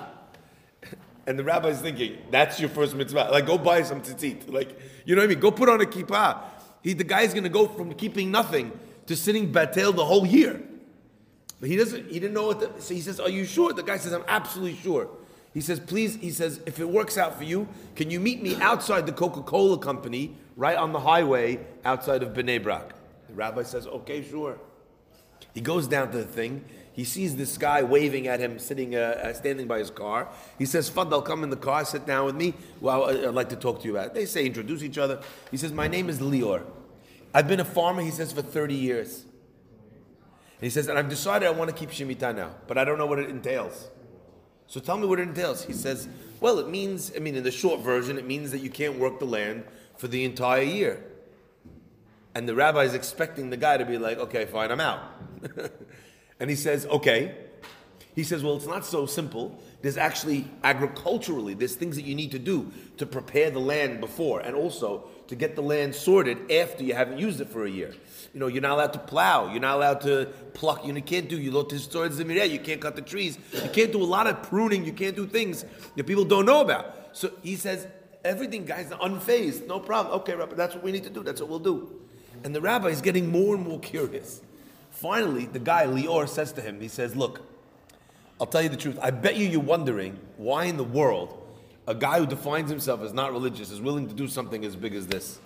And 1.28 1.38
the 1.38 1.44
rabbi 1.44 1.70
is 1.70 1.80
thinking, 1.80 2.18
that's 2.32 2.60
your 2.60 2.68
first 2.68 2.96
mitzvah. 2.96 3.30
Like, 3.32 3.46
go 3.46 3.58
buy 3.58 3.84
some 3.84 4.02
tzitzit. 4.02 4.52
Like, 4.52 4.78
you 5.06 5.16
know 5.16 5.22
what 5.22 5.28
I 5.28 5.30
mean? 5.30 5.40
Go 5.40 5.52
put 5.52 5.70
on 5.70 5.80
a 5.80 5.86
kippah. 5.86 6.42
He, 6.82 6.94
the 6.94 7.04
guy's 7.04 7.32
going 7.32 7.44
to 7.44 7.50
go 7.50 7.68
from 7.68 7.94
keeping 7.94 8.32
nothing 8.32 8.72
to 9.12 9.16
sitting 9.18 9.52
batel 9.52 9.96
the 9.96 10.06
whole 10.06 10.26
year. 10.26 10.62
But 11.60 11.70
he 11.70 11.76
doesn't, 11.76 12.10
he 12.10 12.20
didn't 12.20 12.34
know 12.34 12.48
what 12.48 12.60
the, 12.60 12.82
so 12.82 12.94
he 12.94 13.02
says, 13.02 13.20
are 13.20 13.30
you 13.30 13.46
sure? 13.46 13.72
The 13.74 13.84
guy 13.84 13.98
says, 13.98 14.14
I'm 14.14 14.24
absolutely 14.28 14.78
sure. 14.78 15.10
He 15.54 15.62
says, 15.62 15.80
please, 15.80 16.16
he 16.16 16.32
says, 16.32 16.62
if 16.66 16.80
it 16.80 16.90
works 16.90 17.18
out 17.18 17.38
for 17.38 17.44
you, 17.44 17.68
can 17.96 18.10
you 18.10 18.20
meet 18.20 18.42
me 18.42 18.56
outside 18.62 19.06
the 19.06 19.12
Coca-Cola 19.12 19.78
company, 19.78 20.34
right 20.56 20.78
on 20.78 20.94
the 20.94 21.00
highway 21.02 21.60
outside 21.84 22.24
of 22.24 22.30
Bnei 22.30 22.64
Brak? 22.64 22.94
The 23.28 23.34
rabbi 23.34 23.64
says, 23.64 23.86
okay, 23.86 24.24
sure. 24.24 24.58
He 25.54 25.60
goes 25.60 25.88
down 25.88 26.12
to 26.12 26.18
the 26.18 26.24
thing. 26.24 26.64
He 26.94 27.04
sees 27.04 27.36
this 27.36 27.58
guy 27.58 27.84
waving 27.84 28.28
at 28.28 28.40
him, 28.40 28.60
sitting, 28.60 28.96
uh, 28.96 29.00
uh, 29.24 29.34
standing 29.34 29.68
by 29.68 29.80
his 29.80 29.92
car. 29.92 30.30
He 30.58 30.66
says, 30.66 30.90
Fadl, 30.90 31.24
come 31.24 31.44
in 31.44 31.50
the 31.50 31.58
car, 31.58 31.84
sit 31.84 32.06
down 32.06 32.26
with 32.26 32.36
me. 32.36 32.54
Well, 32.80 33.10
I'd 33.10 33.34
like 33.34 33.50
to 33.50 33.56
talk 33.56 33.82
to 33.82 33.86
you 33.86 33.98
about 33.98 34.08
it. 34.08 34.14
They 34.14 34.26
say, 34.26 34.46
introduce 34.46 34.84
each 34.84 34.98
other. 34.98 35.22
He 35.52 35.58
says, 35.58 35.74
my 35.74 35.88
name 35.88 36.10
is 36.10 36.20
Lior. 36.20 36.64
I've 37.34 37.48
been 37.48 37.60
a 37.60 37.66
farmer, 37.66 38.02
he 38.02 38.12
says, 38.12 38.32
for 38.34 38.42
30 38.42 38.76
years. 38.76 39.24
And 40.62 40.68
he 40.68 40.70
says, 40.70 40.88
and 40.88 41.00
I've 41.00 41.10
decided 41.10 41.48
I 41.48 41.52
want 41.52 41.70
to 41.70 41.76
keep 41.76 41.90
Shemitah 41.90 42.36
now, 42.36 42.56
but 42.68 42.78
I 42.78 42.84
don't 42.84 42.98
know 42.98 43.06
what 43.06 43.20
it 43.20 43.30
entails. 43.30 43.90
So 44.68 44.80
tell 44.80 44.98
me 44.98 45.08
what 45.08 45.20
it 45.20 45.24
entails. 45.24 45.66
He 45.66 45.74
says, 45.74 46.08
well, 46.40 46.60
it 46.60 46.70
means, 46.70 47.12
I 47.16 47.20
mean, 47.20 47.36
in 47.36 47.44
the 47.44 47.52
short 47.52 47.82
version, 47.82 48.18
it 48.18 48.26
means 48.26 48.52
that 48.52 48.60
you 48.60 48.70
can't 48.70 48.98
work 49.00 49.20
the 49.20 49.26
land 49.26 49.64
for 49.98 50.08
the 50.08 50.24
entire 50.24 50.62
year. 50.62 51.04
And 52.34 52.48
the 52.48 52.56
rabbi 52.56 52.84
is 52.84 52.94
expecting 52.94 53.50
the 53.50 53.58
guy 53.58 53.78
to 53.78 53.86
be 53.86 53.98
like, 53.98 54.18
okay, 54.18 54.46
fine, 54.46 54.72
I'm 54.72 54.80
out. 54.80 55.02
and 56.40 56.50
he 56.50 56.56
says, 56.56 56.86
okay. 56.86 57.36
He 58.16 58.24
says, 58.24 58.44
well, 58.44 58.56
it's 58.56 58.68
not 58.68 58.86
so 58.86 59.06
simple. 59.06 59.62
There's 59.82 59.98
actually 59.98 60.48
agriculturally, 60.64 61.56
there's 61.56 61.76
things 61.76 61.96
that 61.96 62.04
you 62.04 62.14
need 62.14 62.32
to 62.32 62.40
do 62.40 62.72
to 62.98 63.06
prepare 63.06 63.50
the 63.50 63.60
land 63.60 64.00
before 64.00 64.40
and 64.42 64.56
also 64.56 65.06
to 65.28 65.36
get 65.36 65.56
the 65.56 65.62
land 65.62 65.96
sorted 65.96 66.52
after 66.52 66.84
you 66.84 66.94
haven't 66.94 67.18
used 67.18 67.42
it 67.42 67.50
for 67.50 67.66
a 67.66 67.70
year. 67.70 67.94
You 68.34 68.40
know, 68.40 68.48
you're 68.48 68.62
not 68.62 68.74
allowed 68.74 68.94
to 68.94 69.00
plow, 69.00 69.52
you're 69.52 69.62
not 69.62 69.78
allowed 69.78 70.02
to 70.02 70.26
pluck, 70.54 70.86
you 70.86 70.94
can't 71.02 71.28
do, 71.28 71.38
you 71.40 71.52
you 71.52 72.60
can't 72.60 72.82
cut 72.82 72.96
the 72.96 73.02
trees, 73.02 73.38
you 73.54 73.70
can't 73.70 73.92
do 73.92 74.02
a 74.02 74.06
lot 74.06 74.28
of 74.28 74.44
pruning, 74.44 74.86
you 74.86 74.94
can't 74.94 75.16
do 75.16 75.26
things 75.26 75.66
that 75.96 76.04
people 76.06 76.26
don't 76.26 76.46
know 76.46 76.62
about. 76.62 77.10
So 77.14 77.32
he 77.42 77.56
says, 77.56 77.88
everything, 78.24 78.66
guys, 78.66 78.90
unfazed, 78.90 79.68
no 79.68 79.80
problem. 79.80 80.20
Okay, 80.22 80.36
Rabbi, 80.36 80.56
that's 80.56 80.76
what 80.76 80.84
we 80.84 80.92
need 80.92 81.04
to 81.04 81.10
do, 81.10 81.24
that's 81.24 81.42
what 81.42 81.50
we'll 81.50 81.60
do. 81.60 82.02
And 82.44 82.56
the 82.56 82.62
rabbi 82.62 82.88
is 82.88 83.02
getting 83.02 83.30
more 83.30 83.56
and 83.56 83.68
more 83.68 83.80
curious. 83.80 84.42
Finally, 84.90 85.46
the 85.46 85.60
guy, 85.60 85.86
Lior, 85.86 86.28
says 86.28 86.52
to 86.54 86.62
him, 86.62 86.80
he 86.80 86.88
says, 86.88 87.16
Look, 87.16 87.42
I'll 88.42 88.48
tell 88.48 88.64
you 88.64 88.70
the 88.70 88.76
truth. 88.76 88.98
I 89.00 89.12
bet 89.12 89.36
you 89.36 89.48
you're 89.48 89.62
wondering 89.62 90.20
why 90.38 90.66
in 90.66 90.76
the 90.76 90.84
world 90.84 91.38
a 91.86 91.94
guy 91.94 92.18
who 92.18 92.26
defines 92.26 92.72
himself 92.72 93.04
as 93.04 93.14
not 93.14 93.32
religious 93.32 93.70
is 93.70 93.80
willing 93.80 94.08
to 94.08 94.16
do 94.16 94.28
something 94.28 94.66
as 94.66 94.76
big 94.76 94.96
as 94.96 95.06
this. 95.06 95.40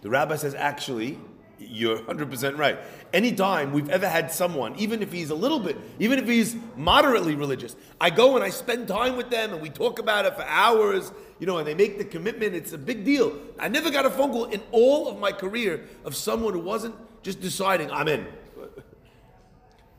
The 0.00 0.10
rabbi 0.10 0.34
says, 0.34 0.52
Actually, 0.56 1.20
you're 1.60 1.98
100% 1.98 2.58
right. 2.58 2.80
Anytime 3.12 3.72
we've 3.72 3.88
ever 3.88 4.08
had 4.08 4.32
someone, 4.32 4.74
even 4.74 5.02
if 5.02 5.12
he's 5.12 5.30
a 5.30 5.36
little 5.36 5.60
bit, 5.60 5.76
even 6.00 6.18
if 6.18 6.26
he's 6.26 6.56
moderately 6.76 7.36
religious, 7.36 7.76
I 8.00 8.10
go 8.10 8.34
and 8.34 8.44
I 8.44 8.50
spend 8.50 8.88
time 8.88 9.16
with 9.16 9.30
them 9.30 9.52
and 9.52 9.62
we 9.62 9.70
talk 9.70 10.00
about 10.00 10.26
it 10.26 10.34
for 10.34 10.42
hours, 10.42 11.12
you 11.38 11.46
know, 11.46 11.58
and 11.58 11.66
they 11.66 11.74
make 11.76 11.96
the 11.96 12.04
commitment. 12.04 12.56
It's 12.56 12.72
a 12.72 12.78
big 12.78 13.04
deal. 13.04 13.38
I 13.56 13.68
never 13.68 13.88
got 13.88 14.04
a 14.04 14.10
phone 14.10 14.32
call 14.32 14.46
in 14.46 14.60
all 14.72 15.06
of 15.06 15.16
my 15.20 15.30
career 15.30 15.84
of 16.04 16.16
someone 16.16 16.54
who 16.54 16.60
wasn't 16.60 16.96
just 17.22 17.40
deciding, 17.40 17.92
I'm 17.92 18.08
in. 18.08 18.26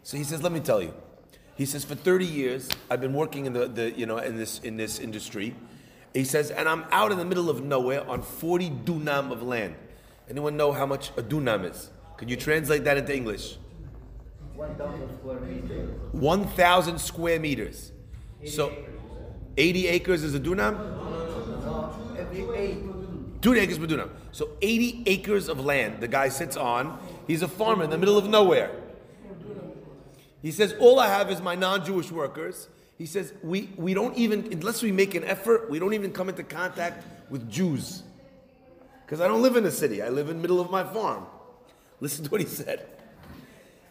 So 0.01 0.17
he 0.17 0.25
says, 0.25 0.43
let 0.43 0.51
me 0.51 0.59
tell 0.59 0.81
you. 0.81 0.93
He 1.55 1.65
says, 1.65 1.85
for 1.85 1.95
30 1.95 2.25
years, 2.25 2.69
I've 2.89 3.01
been 3.01 3.13
working 3.13 3.45
in 3.45 3.53
the, 3.53 3.67
the 3.67 3.91
you 3.91 4.05
know, 4.05 4.17
in 4.17 4.37
this, 4.37 4.59
in 4.59 4.77
this 4.77 4.99
industry. 4.99 5.55
He 6.13 6.23
says, 6.23 6.51
and 6.51 6.67
I'm 6.67 6.85
out 6.91 7.11
in 7.11 7.17
the 7.17 7.25
middle 7.25 7.49
of 7.49 7.63
nowhere 7.63 8.07
on 8.09 8.21
40 8.21 8.69
dunam 8.69 9.31
of 9.31 9.43
land. 9.43 9.75
Anyone 10.29 10.57
know 10.57 10.71
how 10.71 10.85
much 10.85 11.09
a 11.17 11.21
dunam 11.21 11.69
is? 11.69 11.89
Can 12.17 12.27
you 12.29 12.35
translate 12.35 12.83
that 12.85 12.97
into 12.97 13.15
English? 13.15 13.57
1,000 14.55 15.17
square 15.19 15.39
meters. 15.41 15.89
1,000 16.11 16.99
square 16.99 17.39
meters. 17.39 17.91
80 18.41 18.51
so, 18.51 18.69
acres. 18.69 18.89
80 19.57 19.87
acres 19.87 20.23
is 20.23 20.35
a 20.35 20.39
dunam? 20.39 20.77
No. 20.77 21.03
Two 23.43 23.55
acres 23.55 23.77
per 23.77 23.85
dunam. 23.85 24.09
So 24.31 24.51
80 24.61 25.03
acres 25.05 25.49
of 25.49 25.59
land 25.59 25.99
the 25.99 26.07
guy 26.07 26.29
sits 26.29 26.55
on. 26.55 26.97
He's 27.27 27.41
a 27.41 27.47
farmer 27.47 27.83
in 27.83 27.89
the 27.89 27.97
middle 27.97 28.17
of 28.17 28.25
nowhere. 28.27 28.71
He 30.43 30.51
says, 30.51 30.75
All 30.79 30.99
I 30.99 31.07
have 31.07 31.31
is 31.31 31.41
my 31.41 31.55
non 31.55 31.83
Jewish 31.83 32.11
workers. 32.11 32.67
He 32.97 33.07
says, 33.07 33.33
we, 33.41 33.69
we 33.75 33.93
don't 33.93 34.15
even, 34.15 34.47
unless 34.51 34.83
we 34.83 34.91
make 34.91 35.15
an 35.15 35.23
effort, 35.23 35.69
we 35.69 35.79
don't 35.79 35.93
even 35.93 36.11
come 36.11 36.29
into 36.29 36.43
contact 36.43 37.03
with 37.29 37.49
Jews. 37.49 38.03
Because 39.05 39.19
I 39.19 39.27
don't 39.27 39.41
live 39.41 39.55
in 39.55 39.65
a 39.65 39.71
city, 39.71 40.01
I 40.01 40.09
live 40.09 40.29
in 40.29 40.37
the 40.37 40.41
middle 40.41 40.61
of 40.61 40.69
my 40.69 40.83
farm. 40.83 41.25
Listen 41.99 42.23
to 42.25 42.29
what 42.29 42.39
he 42.39 42.47
said. 42.47 42.85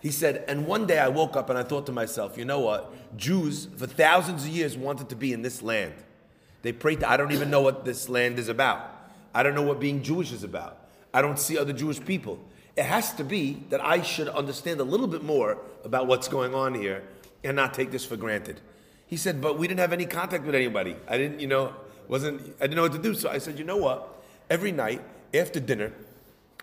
He 0.00 0.10
said, 0.10 0.44
and 0.48 0.66
one 0.66 0.86
day 0.86 0.98
I 0.98 1.08
woke 1.08 1.36
up 1.36 1.50
and 1.50 1.58
I 1.58 1.62
thought 1.62 1.86
to 1.86 1.92
myself, 1.92 2.36
you 2.36 2.44
know 2.44 2.60
what? 2.60 3.16
Jews 3.16 3.68
for 3.76 3.86
thousands 3.86 4.44
of 4.44 4.50
years 4.50 4.76
wanted 4.76 5.08
to 5.10 5.16
be 5.16 5.32
in 5.32 5.42
this 5.42 5.62
land. 5.62 5.94
They 6.62 6.72
prayed 6.72 7.00
to, 7.00 7.10
I 7.10 7.16
don't 7.16 7.32
even 7.32 7.50
know 7.50 7.60
what 7.60 7.84
this 7.84 8.08
land 8.08 8.38
is 8.38 8.48
about. 8.48 8.88
I 9.34 9.42
don't 9.42 9.54
know 9.54 9.62
what 9.62 9.80
being 9.80 10.02
Jewish 10.02 10.32
is 10.32 10.44
about. 10.44 10.78
I 11.14 11.22
don't 11.22 11.38
see 11.38 11.58
other 11.58 11.72
Jewish 11.72 12.02
people. 12.04 12.38
It 12.76 12.84
has 12.84 13.12
to 13.14 13.24
be 13.24 13.64
that 13.70 13.84
I 13.84 14.02
should 14.02 14.28
understand 14.28 14.80
a 14.80 14.84
little 14.84 15.06
bit 15.06 15.22
more 15.22 15.58
about 15.84 16.06
what's 16.06 16.28
going 16.28 16.54
on 16.54 16.74
here 16.74 17.02
and 17.44 17.56
not 17.56 17.74
take 17.74 17.90
this 17.90 18.04
for 18.04 18.16
granted. 18.16 18.60
He 19.06 19.16
said, 19.16 19.40
but 19.40 19.58
we 19.58 19.68
didn't 19.68 19.80
have 19.80 19.92
any 19.92 20.06
contact 20.06 20.44
with 20.44 20.54
anybody. 20.54 20.96
I 21.06 21.18
didn't, 21.18 21.40
you 21.40 21.46
know, 21.46 21.74
wasn't, 22.08 22.40
I 22.60 22.64
didn't 22.64 22.76
know 22.76 22.82
what 22.82 22.92
to 22.92 22.98
do. 22.98 23.14
So 23.14 23.28
I 23.28 23.38
said, 23.38 23.58
you 23.58 23.64
know 23.64 23.76
what? 23.76 24.22
every 24.52 24.70
night 24.70 25.00
after 25.32 25.58
dinner, 25.58 25.92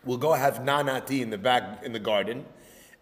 we'll 0.05 0.19
go 0.19 0.33
have 0.33 0.63
nana 0.63 1.01
tea 1.01 1.23
in 1.23 1.31
the 1.31 1.37
back 1.39 1.83
in 1.83 1.91
the 1.91 1.99
garden, 1.99 2.45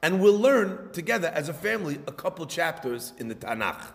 and 0.02 0.22
we'll 0.22 0.40
learn 0.40 0.90
together 0.94 1.28
as 1.28 1.50
a 1.50 1.54
family 1.54 2.00
a 2.08 2.12
couple 2.12 2.46
chapters 2.46 3.12
in 3.18 3.28
the 3.28 3.36
Tanakh. 3.36 3.92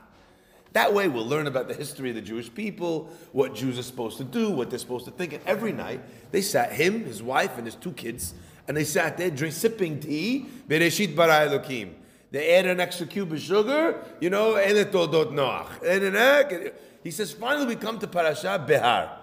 That 0.75 0.92
way, 0.92 1.09
we'll 1.09 1.26
learn 1.26 1.47
about 1.47 1.69
the 1.69 1.75
history 1.75 2.11
of 2.11 2.14
the 2.14 2.21
Jewish 2.23 2.52
people, 2.52 3.11
what 3.33 3.54
Jews 3.54 3.78
are 3.78 3.83
supposed 3.83 4.19
to 4.19 4.25
do, 4.25 4.50
what 4.50 4.69
they're 4.69 4.78
supposed 4.78 5.07
to 5.07 5.11
think. 5.11 5.33
And 5.33 5.42
every 5.47 5.73
night, 5.73 6.02
they 6.31 6.42
sat 6.42 6.73
him, 6.73 7.04
his 7.04 7.23
wife, 7.23 7.57
and 7.57 7.66
his 7.66 7.75
two 7.75 7.92
kids, 7.92 8.35
and 8.69 8.76
they 8.76 8.85
sat 8.85 9.16
there 9.16 9.31
drink, 9.31 9.54
sipping 9.54 10.00
tea. 10.00 10.47
Bereshit 10.69 11.16
bara 11.16 11.49
Elokim. 11.49 11.95
They 12.31 12.54
add 12.54 12.66
an 12.66 12.81
extra 12.81 13.07
cube 13.07 13.33
of 13.33 13.40
sugar, 13.40 14.04
you 14.21 14.31
know, 14.31 14.54
noach. 14.54 16.73
He 17.02 17.11
says, 17.11 17.33
finally, 17.33 17.66
we 17.66 17.76
come 17.76 17.99
to 17.99 18.07
Parasha 18.07 18.64
Behar. 18.66 19.19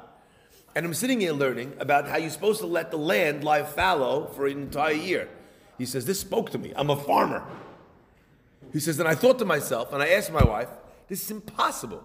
And 0.75 0.85
I'm 0.85 0.93
sitting 0.93 1.19
here 1.19 1.33
learning 1.33 1.73
about 1.79 2.07
how 2.07 2.17
you're 2.17 2.29
supposed 2.29 2.59
to 2.59 2.67
let 2.67 2.91
the 2.91 2.97
land 2.97 3.43
lie 3.43 3.63
fallow 3.63 4.27
for 4.27 4.45
an 4.45 4.61
entire 4.61 4.93
year. 4.93 5.27
He 5.79 5.85
says, 5.85 6.05
This 6.05 6.19
spoke 6.19 6.51
to 6.51 6.59
me. 6.59 6.73
I'm 6.75 6.91
a 6.91 6.95
farmer. 6.95 7.43
He 8.71 8.79
says, 8.79 8.99
and 8.99 9.07
I 9.07 9.15
thought 9.15 9.39
to 9.39 9.45
myself, 9.45 9.93
and 9.93 10.03
I 10.03 10.09
asked 10.09 10.31
my 10.31 10.43
wife, 10.43 10.69
this 11.07 11.23
is 11.23 11.31
impossible. 11.31 12.03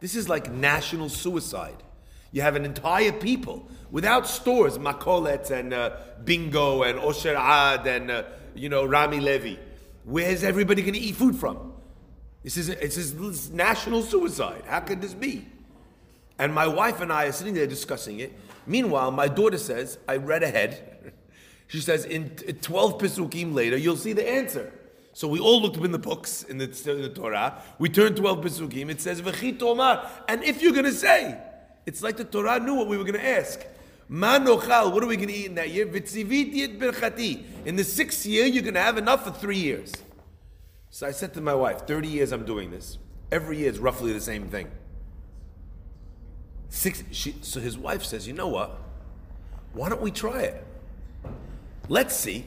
This 0.00 0.14
is 0.14 0.28
like 0.28 0.50
national 0.50 1.08
suicide. 1.08 1.82
You 2.30 2.42
have 2.42 2.56
an 2.56 2.64
entire 2.64 3.12
people 3.12 3.68
without 3.90 4.26
stores, 4.26 4.78
Makolet 4.78 5.50
and 5.50 5.72
uh, 5.72 5.96
Bingo 6.24 6.82
and 6.82 6.98
Osher 6.98 7.34
Ad 7.34 7.86
and, 7.86 8.10
uh, 8.10 8.24
you 8.54 8.68
know, 8.68 8.84
Rami 8.84 9.20
Levy. 9.20 9.58
Where's 10.04 10.44
everybody 10.44 10.82
going 10.82 10.94
to 10.94 11.00
eat 11.00 11.16
food 11.16 11.36
from? 11.36 11.72
This 12.42 12.56
is, 12.56 12.68
this 13.14 13.50
national 13.50 14.02
suicide. 14.02 14.62
How 14.66 14.80
could 14.80 15.00
this 15.00 15.14
be? 15.14 15.46
And 16.38 16.54
my 16.54 16.66
wife 16.66 17.00
and 17.00 17.12
I 17.12 17.26
are 17.26 17.32
sitting 17.32 17.54
there 17.54 17.66
discussing 17.66 18.20
it. 18.20 18.32
Meanwhile, 18.66 19.10
my 19.10 19.28
daughter 19.28 19.58
says, 19.58 19.98
I 20.06 20.16
read 20.16 20.42
ahead. 20.42 21.12
she 21.66 21.80
says, 21.80 22.04
in 22.04 22.30
12 22.30 22.98
Pesukim 22.98 23.54
later, 23.54 23.76
you'll 23.76 23.96
see 23.96 24.12
the 24.12 24.28
answer. 24.28 24.72
So 25.14 25.26
we 25.26 25.40
all 25.40 25.60
looked 25.60 25.76
up 25.76 25.84
in 25.84 25.90
the 25.90 25.98
books, 25.98 26.44
in 26.44 26.58
the, 26.58 26.64
in 26.64 27.02
the 27.02 27.08
Torah. 27.08 27.60
We 27.78 27.88
turned 27.88 28.16
12 28.16 28.44
Pesukim. 28.44 28.88
It 28.88 29.00
says, 29.00 29.20
V'chi. 29.20 30.10
And 30.28 30.44
if 30.44 30.62
you're 30.62 30.72
going 30.72 30.84
to 30.84 30.92
say, 30.92 31.38
it's 31.88 32.02
like 32.02 32.18
the 32.18 32.24
Torah 32.24 32.60
knew 32.60 32.74
what 32.74 32.86
we 32.86 32.98
were 32.98 33.02
going 33.02 33.18
to 33.18 33.26
ask. 33.26 33.64
Ma 34.10 34.38
nochal, 34.38 34.92
what 34.92 35.02
are 35.02 35.06
we 35.06 35.16
going 35.16 35.28
to 35.28 35.34
eat 35.34 35.46
in 35.46 35.54
that 35.54 35.70
year? 35.70 35.86
V'tziviti 35.86 36.78
berchati. 36.78 37.44
In 37.64 37.76
the 37.76 37.84
sixth 37.84 38.26
year, 38.26 38.44
you're 38.44 38.62
going 38.62 38.74
to 38.74 38.80
have 38.80 38.98
enough 38.98 39.24
for 39.24 39.30
three 39.30 39.56
years. 39.56 39.94
So 40.90 41.06
I 41.06 41.12
said 41.12 41.32
to 41.34 41.40
my 41.40 41.54
wife, 41.54 41.86
30 41.86 42.08
years 42.08 42.30
I'm 42.30 42.44
doing 42.44 42.70
this. 42.70 42.98
Every 43.32 43.56
year 43.56 43.70
is 43.70 43.78
roughly 43.78 44.12
the 44.12 44.20
same 44.20 44.48
thing. 44.48 44.70
Six, 46.68 47.02
she, 47.10 47.36
so 47.40 47.58
his 47.58 47.78
wife 47.78 48.04
says, 48.04 48.26
You 48.26 48.34
know 48.34 48.48
what? 48.48 48.78
Why 49.72 49.88
don't 49.88 50.02
we 50.02 50.10
try 50.10 50.42
it? 50.42 50.66
Let's 51.88 52.14
see. 52.14 52.44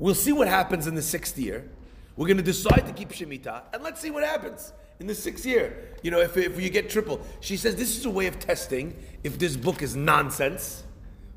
We'll 0.00 0.16
see 0.16 0.32
what 0.32 0.48
happens 0.48 0.88
in 0.88 0.96
the 0.96 1.02
sixth 1.02 1.38
year. 1.38 1.70
We're 2.16 2.26
going 2.26 2.36
to 2.36 2.42
decide 2.42 2.84
to 2.88 2.92
keep 2.92 3.10
Shemitah, 3.10 3.62
and 3.72 3.84
let's 3.84 4.00
see 4.00 4.10
what 4.10 4.24
happens. 4.24 4.72
In 5.02 5.08
the 5.08 5.14
sixth 5.14 5.44
year. 5.44 5.76
You 6.02 6.10
know, 6.10 6.20
if, 6.20 6.36
if 6.36 6.58
you 6.58 6.70
get 6.70 6.88
triple. 6.88 7.20
She 7.40 7.58
says 7.58 7.76
this 7.76 7.98
is 7.98 8.06
a 8.06 8.10
way 8.10 8.26
of 8.26 8.38
testing 8.38 8.96
if 9.22 9.38
this 9.38 9.56
book 9.56 9.82
is 9.82 9.94
nonsense 9.94 10.84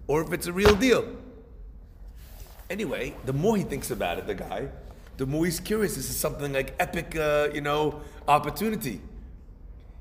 or 0.08 0.22
if 0.22 0.32
it's 0.32 0.48
a 0.48 0.54
real 0.54 0.76
deal. 0.76 1.06
Anyway, 2.70 3.16
the 3.26 3.34
more 3.34 3.58
he 3.58 3.64
thinks 3.64 3.92
about 3.92 4.18
it, 4.18 4.28
the 4.28 4.36
guy, 4.36 4.70
the 5.18 5.26
more 5.26 5.46
he's 5.46 5.60
curious. 5.60 5.96
This 5.96 6.10
is 6.10 6.16
something 6.16 6.54
like 6.54 6.74
epic, 6.80 7.16
uh, 7.16 7.50
you 7.54 7.62
know, 7.62 8.02
opportunity. 8.28 9.02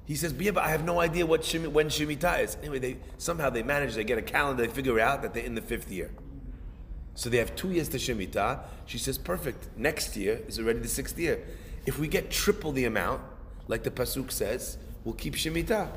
He 0.07 0.15
says, 0.15 0.33
but 0.33 0.43
yeah, 0.43 0.51
but 0.51 0.65
I 0.65 0.69
have 0.69 0.85
no 0.85 1.01
idea 1.01 1.25
what 1.25 1.41
shimi, 1.43 1.67
when 1.67 1.89
Shemitah 1.89 2.43
is. 2.43 2.57
Anyway, 2.61 2.79
they 2.79 2.97
somehow 3.17 3.49
they 3.49 3.63
manage, 3.63 3.95
they 3.95 4.05
get 4.05 4.19
a 4.19 4.23
calendar, 4.23 4.67
they 4.67 4.73
figure 4.73 5.01
out 5.01 5.23
that 5.23 5.33
they're 5.33 5.45
in 5.45 5.55
the 5.55 5.63
fifth 5.63 5.91
year. 5.91 6.11
So 7.15 7.31
they 7.31 7.39
have 7.39 7.57
two 7.57 7.71
years 7.71 7.89
to 7.91 7.97
Shemitah. 7.97 8.61
She 8.87 8.99
says, 8.99 9.17
perfect. 9.17 9.69
Next 9.77 10.17
year 10.17 10.43
is 10.47 10.59
already 10.59 10.81
the 10.81 10.89
sixth 10.89 11.19
year. 11.19 11.43
If 11.87 11.99
we 11.99 12.09
get 12.09 12.31
triple 12.31 12.73
the 12.73 12.85
amount, 12.87 13.23
like 13.69 13.83
the 13.83 13.91
Pasuk 13.91 14.31
says, 14.31 14.79
we'll 15.05 15.15
keep 15.15 15.35
Shemitah. 15.35 15.89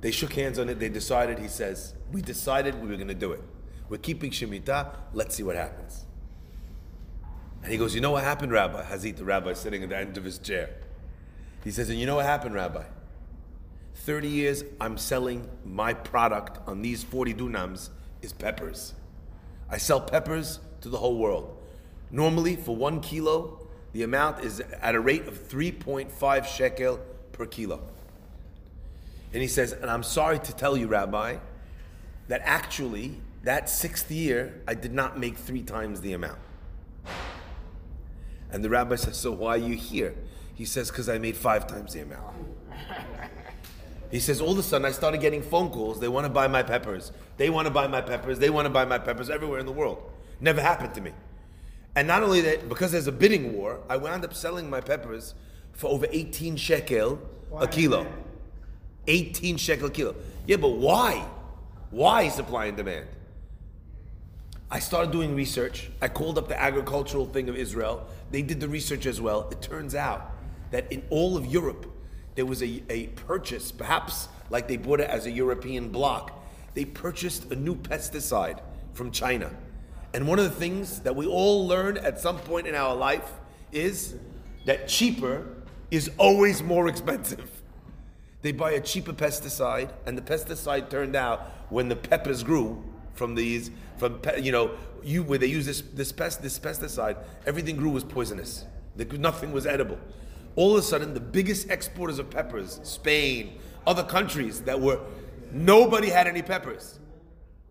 They 0.00 0.10
shook 0.10 0.34
hands 0.34 0.58
on 0.58 0.68
it. 0.68 0.78
They 0.78 0.88
decided, 0.88 1.38
he 1.38 1.48
says, 1.48 1.94
we 2.12 2.22
decided 2.22 2.80
we 2.80 2.88
were 2.88 2.96
going 2.96 3.08
to 3.08 3.14
do 3.14 3.32
it. 3.32 3.42
We're 3.88 3.98
keeping 3.98 4.30
Shemitah. 4.30 4.94
Let's 5.12 5.34
see 5.34 5.42
what 5.42 5.56
happens. 5.56 6.04
And 7.62 7.72
he 7.72 7.78
goes, 7.78 7.94
you 7.94 8.00
know 8.00 8.12
what 8.12 8.22
happened, 8.22 8.52
Rabbi? 8.52 8.84
Hazit, 8.84 9.16
the 9.16 9.24
rabbi, 9.24 9.52
sitting 9.54 9.82
at 9.82 9.88
the 9.88 9.96
end 9.96 10.16
of 10.16 10.24
his 10.24 10.38
chair. 10.38 10.70
He 11.64 11.72
says, 11.72 11.90
and 11.90 11.98
you 11.98 12.06
know 12.06 12.16
what 12.16 12.26
happened, 12.26 12.54
Rabbi? 12.54 12.84
30 13.94 14.28
years 14.28 14.62
I'm 14.80 14.96
selling 14.96 15.48
my 15.64 15.94
product 15.94 16.60
on 16.68 16.82
these 16.82 17.02
40 17.02 17.34
dunams 17.34 17.90
is 18.22 18.32
peppers. 18.32 18.94
I 19.68 19.78
sell 19.78 20.00
peppers 20.00 20.60
to 20.82 20.88
the 20.88 20.98
whole 20.98 21.18
world. 21.18 21.60
Normally, 22.12 22.54
for 22.54 22.76
one 22.76 23.00
kilo, 23.00 23.65
the 23.96 24.02
amount 24.02 24.44
is 24.44 24.60
at 24.82 24.94
a 24.94 25.00
rate 25.00 25.26
of 25.26 25.48
3.5 25.48 26.44
shekel 26.44 27.00
per 27.32 27.46
kilo. 27.46 27.80
And 29.32 29.40
he 29.40 29.48
says, 29.48 29.72
and 29.72 29.90
I'm 29.90 30.02
sorry 30.02 30.38
to 30.38 30.54
tell 30.54 30.76
you, 30.76 30.86
Rabbi, 30.86 31.38
that 32.28 32.42
actually, 32.44 33.22
that 33.44 33.70
sixth 33.70 34.10
year, 34.10 34.60
I 34.68 34.74
did 34.74 34.92
not 34.92 35.18
make 35.18 35.38
three 35.38 35.62
times 35.62 36.02
the 36.02 36.12
amount. 36.12 36.38
And 38.52 38.62
the 38.62 38.68
rabbi 38.68 38.96
says, 38.96 39.16
So 39.16 39.32
why 39.32 39.54
are 39.54 39.56
you 39.56 39.76
here? 39.76 40.14
He 40.54 40.66
says, 40.66 40.90
Because 40.90 41.08
I 41.08 41.16
made 41.16 41.34
five 41.34 41.66
times 41.66 41.94
the 41.94 42.00
amount. 42.00 42.36
He 44.10 44.20
says, 44.20 44.40
All 44.40 44.52
of 44.52 44.58
a 44.58 44.62
sudden, 44.62 44.84
I 44.84 44.92
started 44.92 45.20
getting 45.20 45.42
phone 45.42 45.70
calls. 45.70 45.98
They 46.00 46.08
want 46.08 46.26
to 46.26 46.30
buy 46.30 46.46
my 46.46 46.62
peppers. 46.62 47.12
They 47.38 47.50
want 47.50 47.66
to 47.66 47.72
buy 47.72 47.88
my 47.88 48.02
peppers. 48.02 48.38
They 48.38 48.50
want 48.50 48.66
to 48.66 48.70
buy 48.70 48.84
my 48.84 48.98
peppers 48.98 49.30
everywhere 49.30 49.58
in 49.58 49.66
the 49.66 49.72
world. 49.72 50.00
Never 50.38 50.60
happened 50.60 50.94
to 50.94 51.00
me. 51.00 51.12
And 51.96 52.06
not 52.06 52.22
only 52.22 52.42
that, 52.42 52.68
because 52.68 52.92
there's 52.92 53.06
a 53.06 53.12
bidding 53.12 53.54
war, 53.54 53.80
I 53.88 53.96
wound 53.96 54.24
up 54.24 54.34
selling 54.34 54.68
my 54.68 54.82
peppers 54.82 55.34
for 55.72 55.88
over 55.90 56.06
18 56.10 56.56
shekel 56.56 57.18
a 57.58 57.66
kilo. 57.66 58.06
18 59.06 59.56
shekel 59.56 59.86
a 59.86 59.90
kilo. 59.90 60.14
Yeah, 60.46 60.56
but 60.56 60.72
why? 60.72 61.26
Why 61.90 62.28
supply 62.28 62.66
and 62.66 62.76
demand? 62.76 63.06
I 64.70 64.78
started 64.78 65.10
doing 65.10 65.34
research. 65.34 65.90
I 66.02 66.08
called 66.08 66.36
up 66.36 66.48
the 66.48 66.60
agricultural 66.60 67.26
thing 67.26 67.48
of 67.48 67.56
Israel. 67.56 68.06
They 68.30 68.42
did 68.42 68.60
the 68.60 68.68
research 68.68 69.06
as 69.06 69.20
well. 69.20 69.48
It 69.50 69.62
turns 69.62 69.94
out 69.94 70.32
that 70.72 70.92
in 70.92 71.02
all 71.08 71.36
of 71.36 71.46
Europe, 71.46 71.90
there 72.34 72.44
was 72.44 72.62
a, 72.62 72.82
a 72.90 73.06
purchase, 73.08 73.72
perhaps 73.72 74.28
like 74.50 74.68
they 74.68 74.76
bought 74.76 75.00
it 75.00 75.08
as 75.08 75.24
a 75.24 75.30
European 75.30 75.88
block. 75.88 76.44
They 76.74 76.84
purchased 76.84 77.50
a 77.50 77.56
new 77.56 77.74
pesticide 77.74 78.60
from 78.92 79.10
China. 79.12 79.50
And 80.16 80.26
one 80.26 80.38
of 80.38 80.46
the 80.46 80.58
things 80.58 81.00
that 81.00 81.14
we 81.14 81.26
all 81.26 81.68
learn 81.68 81.98
at 81.98 82.18
some 82.18 82.38
point 82.38 82.66
in 82.66 82.74
our 82.74 82.96
life 82.96 83.32
is 83.70 84.14
that 84.64 84.88
cheaper 84.88 85.46
is 85.90 86.10
always 86.16 86.62
more 86.62 86.88
expensive. 86.88 87.50
They 88.40 88.52
buy 88.52 88.70
a 88.70 88.80
cheaper 88.80 89.12
pesticide, 89.12 89.92
and 90.06 90.16
the 90.16 90.22
pesticide 90.22 90.88
turned 90.88 91.16
out 91.16 91.40
when 91.68 91.90
the 91.90 91.96
peppers 91.96 92.42
grew 92.42 92.82
from 93.12 93.34
these, 93.34 93.70
from 93.98 94.22
you 94.40 94.52
know, 94.52 94.70
you 95.04 95.22
where 95.22 95.36
they 95.38 95.48
use 95.48 95.66
this 95.66 95.82
this 95.82 96.12
pest 96.12 96.40
this 96.40 96.58
pesticide, 96.58 97.18
everything 97.44 97.76
grew 97.76 97.90
was 97.90 98.02
poisonous. 98.02 98.64
Nothing 98.96 99.52
was 99.52 99.66
edible. 99.66 99.98
All 100.54 100.72
of 100.72 100.78
a 100.78 100.82
sudden, 100.82 101.12
the 101.12 101.20
biggest 101.20 101.68
exporters 101.68 102.18
of 102.18 102.30
peppers, 102.30 102.80
Spain, 102.84 103.58
other 103.86 104.02
countries 104.02 104.62
that 104.62 104.80
were, 104.80 104.98
nobody 105.52 106.08
had 106.08 106.26
any 106.26 106.40
peppers. 106.40 107.00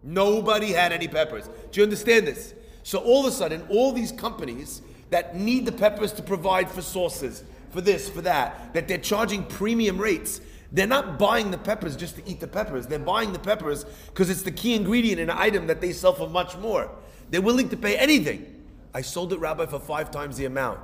Nobody 0.06 0.72
had 0.72 0.94
any 0.94 1.08
peppers. 1.08 1.50
Do 1.72 1.80
you 1.80 1.84
understand 1.84 2.28
this? 2.28 2.54
So 2.84 3.00
all 3.00 3.26
of 3.26 3.34
a 3.34 3.36
sudden, 3.36 3.66
all 3.70 3.92
these 3.92 4.12
companies 4.12 4.84
that 5.10 5.36
need 5.36 5.66
the 5.66 5.72
peppers 5.72 6.14
to 6.14 6.22
provide 6.22 6.70
for 6.70 6.84
sauces, 6.84 7.44
for 7.72 7.82
this, 7.82 8.08
for 8.08 8.22
that, 8.22 8.74
that 8.74 8.88
they're 8.88 9.00
charging 9.00 9.44
premium 9.44 9.98
rates. 9.98 10.42
They're 10.72 10.86
not 10.86 11.18
buying 11.18 11.50
the 11.50 11.58
peppers 11.58 11.96
just 11.96 12.18
to 12.18 12.30
eat 12.30 12.40
the 12.40 12.48
peppers. 12.48 12.86
They're 12.86 13.00
buying 13.00 13.34
the 13.34 13.40
peppers 13.40 13.86
because 14.08 14.30
it's 14.30 14.44
the 14.44 14.52
key 14.52 14.76
ingredient 14.76 15.20
in 15.20 15.32
an 15.32 15.38
item 15.38 15.66
that 15.68 15.82
they 15.82 15.92
sell 15.92 16.14
for 16.14 16.30
much 16.30 16.56
more. 16.58 16.92
They're 17.32 17.42
willing 17.42 17.70
to 17.70 17.78
pay 17.78 17.98
anything. 17.98 18.64
I 18.94 19.02
sold 19.02 19.34
it, 19.34 19.40
Rabbi, 19.40 19.66
for 19.66 19.80
five 19.80 20.12
times 20.12 20.38
the 20.38 20.46
amount. 20.46 20.80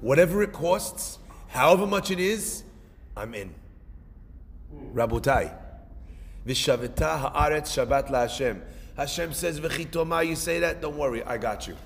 Whatever 0.00 0.42
it 0.42 0.52
costs, 0.52 1.18
however 1.48 1.86
much 1.86 2.10
it 2.10 2.20
is, 2.20 2.62
I'm 3.16 3.34
in. 3.34 3.54
Rabotai. 4.92 5.65
Vishavita 6.46 7.32
haaretz 7.32 7.72
Shabbat 7.74 8.10
la 8.10 8.20
Hashem. 8.20 8.62
Hashem 8.96 9.32
says, 9.32 9.60
V'chitoma, 9.60 10.26
you 10.26 10.36
say 10.36 10.60
that? 10.60 10.80
Don't 10.80 10.96
worry, 10.96 11.22
I 11.24 11.38
got 11.38 11.66
you. 11.66 11.76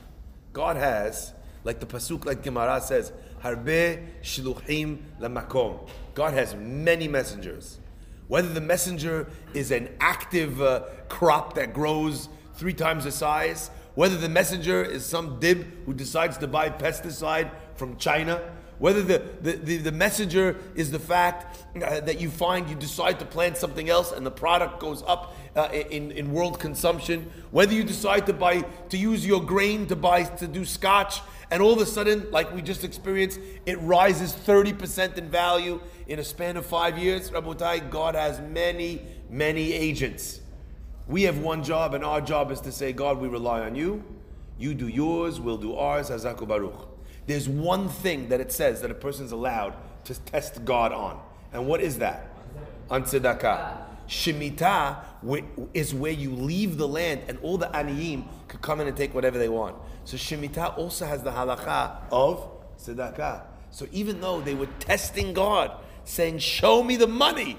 God 0.52 0.76
has, 0.76 1.32
like 1.64 1.80
the 1.80 1.86
Pasuk, 1.86 2.24
like 2.24 2.42
Gemara 2.42 2.80
says, 2.80 3.12
Harbe 3.42 4.06
shiluchim 4.22 4.98
lamakom. 5.18 5.88
God 6.14 6.34
has 6.34 6.54
many 6.54 7.08
messengers. 7.08 7.78
Whether 8.28 8.48
the 8.48 8.60
messenger 8.60 9.28
is 9.54 9.70
an 9.70 9.88
active 9.98 10.60
uh, 10.60 10.84
crop 11.08 11.54
that 11.54 11.72
grows 11.72 12.28
three 12.54 12.74
times 12.74 13.04
the 13.04 13.12
size, 13.12 13.70
whether 13.94 14.16
the 14.16 14.28
messenger 14.28 14.84
is 14.84 15.04
some 15.04 15.40
dib 15.40 15.66
who 15.84 15.94
decides 15.94 16.36
to 16.38 16.46
buy 16.46 16.68
pesticide 16.68 17.50
from 17.74 17.96
China, 17.96 18.40
whether 18.80 19.02
the, 19.02 19.22
the, 19.42 19.52
the, 19.52 19.76
the 19.76 19.92
messenger 19.92 20.56
is 20.74 20.90
the 20.90 20.98
fact 20.98 21.64
uh, 21.76 22.00
that 22.00 22.20
you 22.20 22.30
find 22.30 22.68
you 22.68 22.74
decide 22.74 23.20
to 23.20 23.24
plant 23.24 23.56
something 23.56 23.88
else 23.88 24.10
and 24.10 24.26
the 24.26 24.30
product 24.30 24.80
goes 24.80 25.04
up 25.06 25.36
uh, 25.54 25.68
in, 25.72 26.10
in 26.10 26.32
world 26.32 26.58
consumption, 26.58 27.30
whether 27.52 27.72
you 27.72 27.84
decide 27.84 28.26
to 28.26 28.32
buy 28.32 28.62
to 28.88 28.96
use 28.96 29.24
your 29.24 29.42
grain 29.42 29.86
to 29.86 29.94
buy 29.94 30.24
to 30.24 30.48
do 30.48 30.64
scotch 30.64 31.20
and 31.50 31.62
all 31.62 31.72
of 31.72 31.80
a 31.80 31.86
sudden, 31.86 32.30
like 32.30 32.54
we 32.54 32.62
just 32.62 32.84
experienced, 32.84 33.40
it 33.66 33.78
rises 33.80 34.32
30% 34.32 35.18
in 35.18 35.28
value 35.28 35.80
in 36.06 36.20
a 36.20 36.24
span 36.24 36.56
of 36.56 36.64
five 36.64 36.96
years. 36.96 37.30
Rabotai, 37.30 37.90
God 37.90 38.14
has 38.14 38.40
many, 38.40 39.02
many 39.28 39.72
agents. 39.72 40.40
We 41.08 41.24
have 41.24 41.38
one 41.38 41.64
job, 41.64 41.94
and 41.94 42.04
our 42.04 42.20
job 42.20 42.52
is 42.52 42.60
to 42.60 42.72
say, 42.72 42.92
God, 42.92 43.18
we 43.18 43.26
rely 43.26 43.60
on 43.62 43.74
you. 43.74 44.04
You 44.58 44.74
do 44.74 44.86
yours, 44.86 45.40
we'll 45.40 45.58
do 45.58 45.74
ours. 45.74 46.08
Hazaku 46.08 46.46
Baruch. 46.46 46.89
There's 47.30 47.48
one 47.48 47.88
thing 47.88 48.30
that 48.30 48.40
it 48.40 48.50
says 48.50 48.82
that 48.82 48.90
a 48.90 48.94
person's 48.94 49.30
allowed 49.30 49.74
to 50.02 50.18
test 50.18 50.64
God 50.64 50.90
on. 50.90 51.20
And 51.52 51.68
what 51.68 51.80
is 51.80 51.98
that? 51.98 52.28
On 52.90 53.04
tzedakah. 53.04 53.84
Shemitah 54.08 55.04
is 55.72 55.94
where 55.94 56.10
you 56.10 56.32
leave 56.32 56.76
the 56.76 56.88
land 56.88 57.20
and 57.28 57.38
all 57.40 57.56
the 57.56 57.68
aniyim 57.68 58.24
could 58.48 58.60
come 58.60 58.80
in 58.80 58.88
and 58.88 58.96
take 58.96 59.14
whatever 59.14 59.38
they 59.38 59.48
want. 59.48 59.76
So 60.06 60.16
Shemitah 60.16 60.76
also 60.76 61.06
has 61.06 61.22
the 61.22 61.30
halacha 61.30 61.98
of 62.10 62.48
tzedakah. 62.78 63.42
So 63.70 63.86
even 63.92 64.20
though 64.20 64.40
they 64.40 64.56
were 64.56 64.66
testing 64.80 65.32
God, 65.32 65.70
saying, 66.02 66.40
show 66.40 66.82
me 66.82 66.96
the 66.96 67.06
money, 67.06 67.56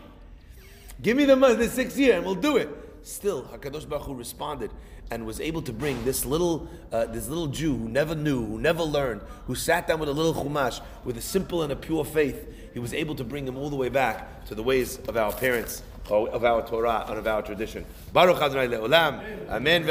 give 1.01 1.15
me 1.15 1.23
the 1.23 1.37
money 1.37 1.55
the 1.55 1.69
sixth 1.69 1.97
year 1.97 2.17
and 2.17 2.25
we'll 2.25 2.35
do 2.35 2.57
it. 2.57 2.67
Still, 3.03 3.43
HaKadosh 3.43 3.87
Baruch 3.87 4.07
Hu 4.07 4.15
responded, 4.15 4.69
and 5.11 5.25
was 5.25 5.41
able 5.41 5.61
to 5.61 5.73
bring 5.73 6.03
this 6.05 6.25
little, 6.25 6.67
uh, 6.91 7.05
this 7.05 7.27
little 7.27 7.47
Jew 7.47 7.75
who 7.75 7.89
never 7.89 8.15
knew, 8.15 8.45
who 8.45 8.57
never 8.57 8.81
learned, 8.81 9.21
who 9.45 9.55
sat 9.55 9.85
down 9.85 9.99
with 9.99 10.07
a 10.07 10.13
little 10.13 10.33
chumash, 10.33 10.81
with 11.03 11.17
a 11.17 11.21
simple 11.21 11.61
and 11.63 11.71
a 11.71 11.75
pure 11.75 12.05
faith, 12.05 12.47
he 12.73 12.79
was 12.79 12.93
able 12.93 13.13
to 13.15 13.23
bring 13.25 13.45
him 13.45 13.57
all 13.57 13.69
the 13.69 13.75
way 13.75 13.89
back 13.89 14.45
to 14.45 14.55
the 14.55 14.63
ways 14.63 14.97
of 15.09 15.17
our 15.17 15.33
parents, 15.33 15.83
of 16.09 16.43
our 16.45 16.65
Torah, 16.65 17.05
and 17.09 17.19
of 17.19 17.27
our 17.27 17.41
tradition. 17.41 17.85
Baruch 18.13 18.41
Adonai 18.41 18.67
Le'olam. 18.67 19.49
Amen. 19.49 19.83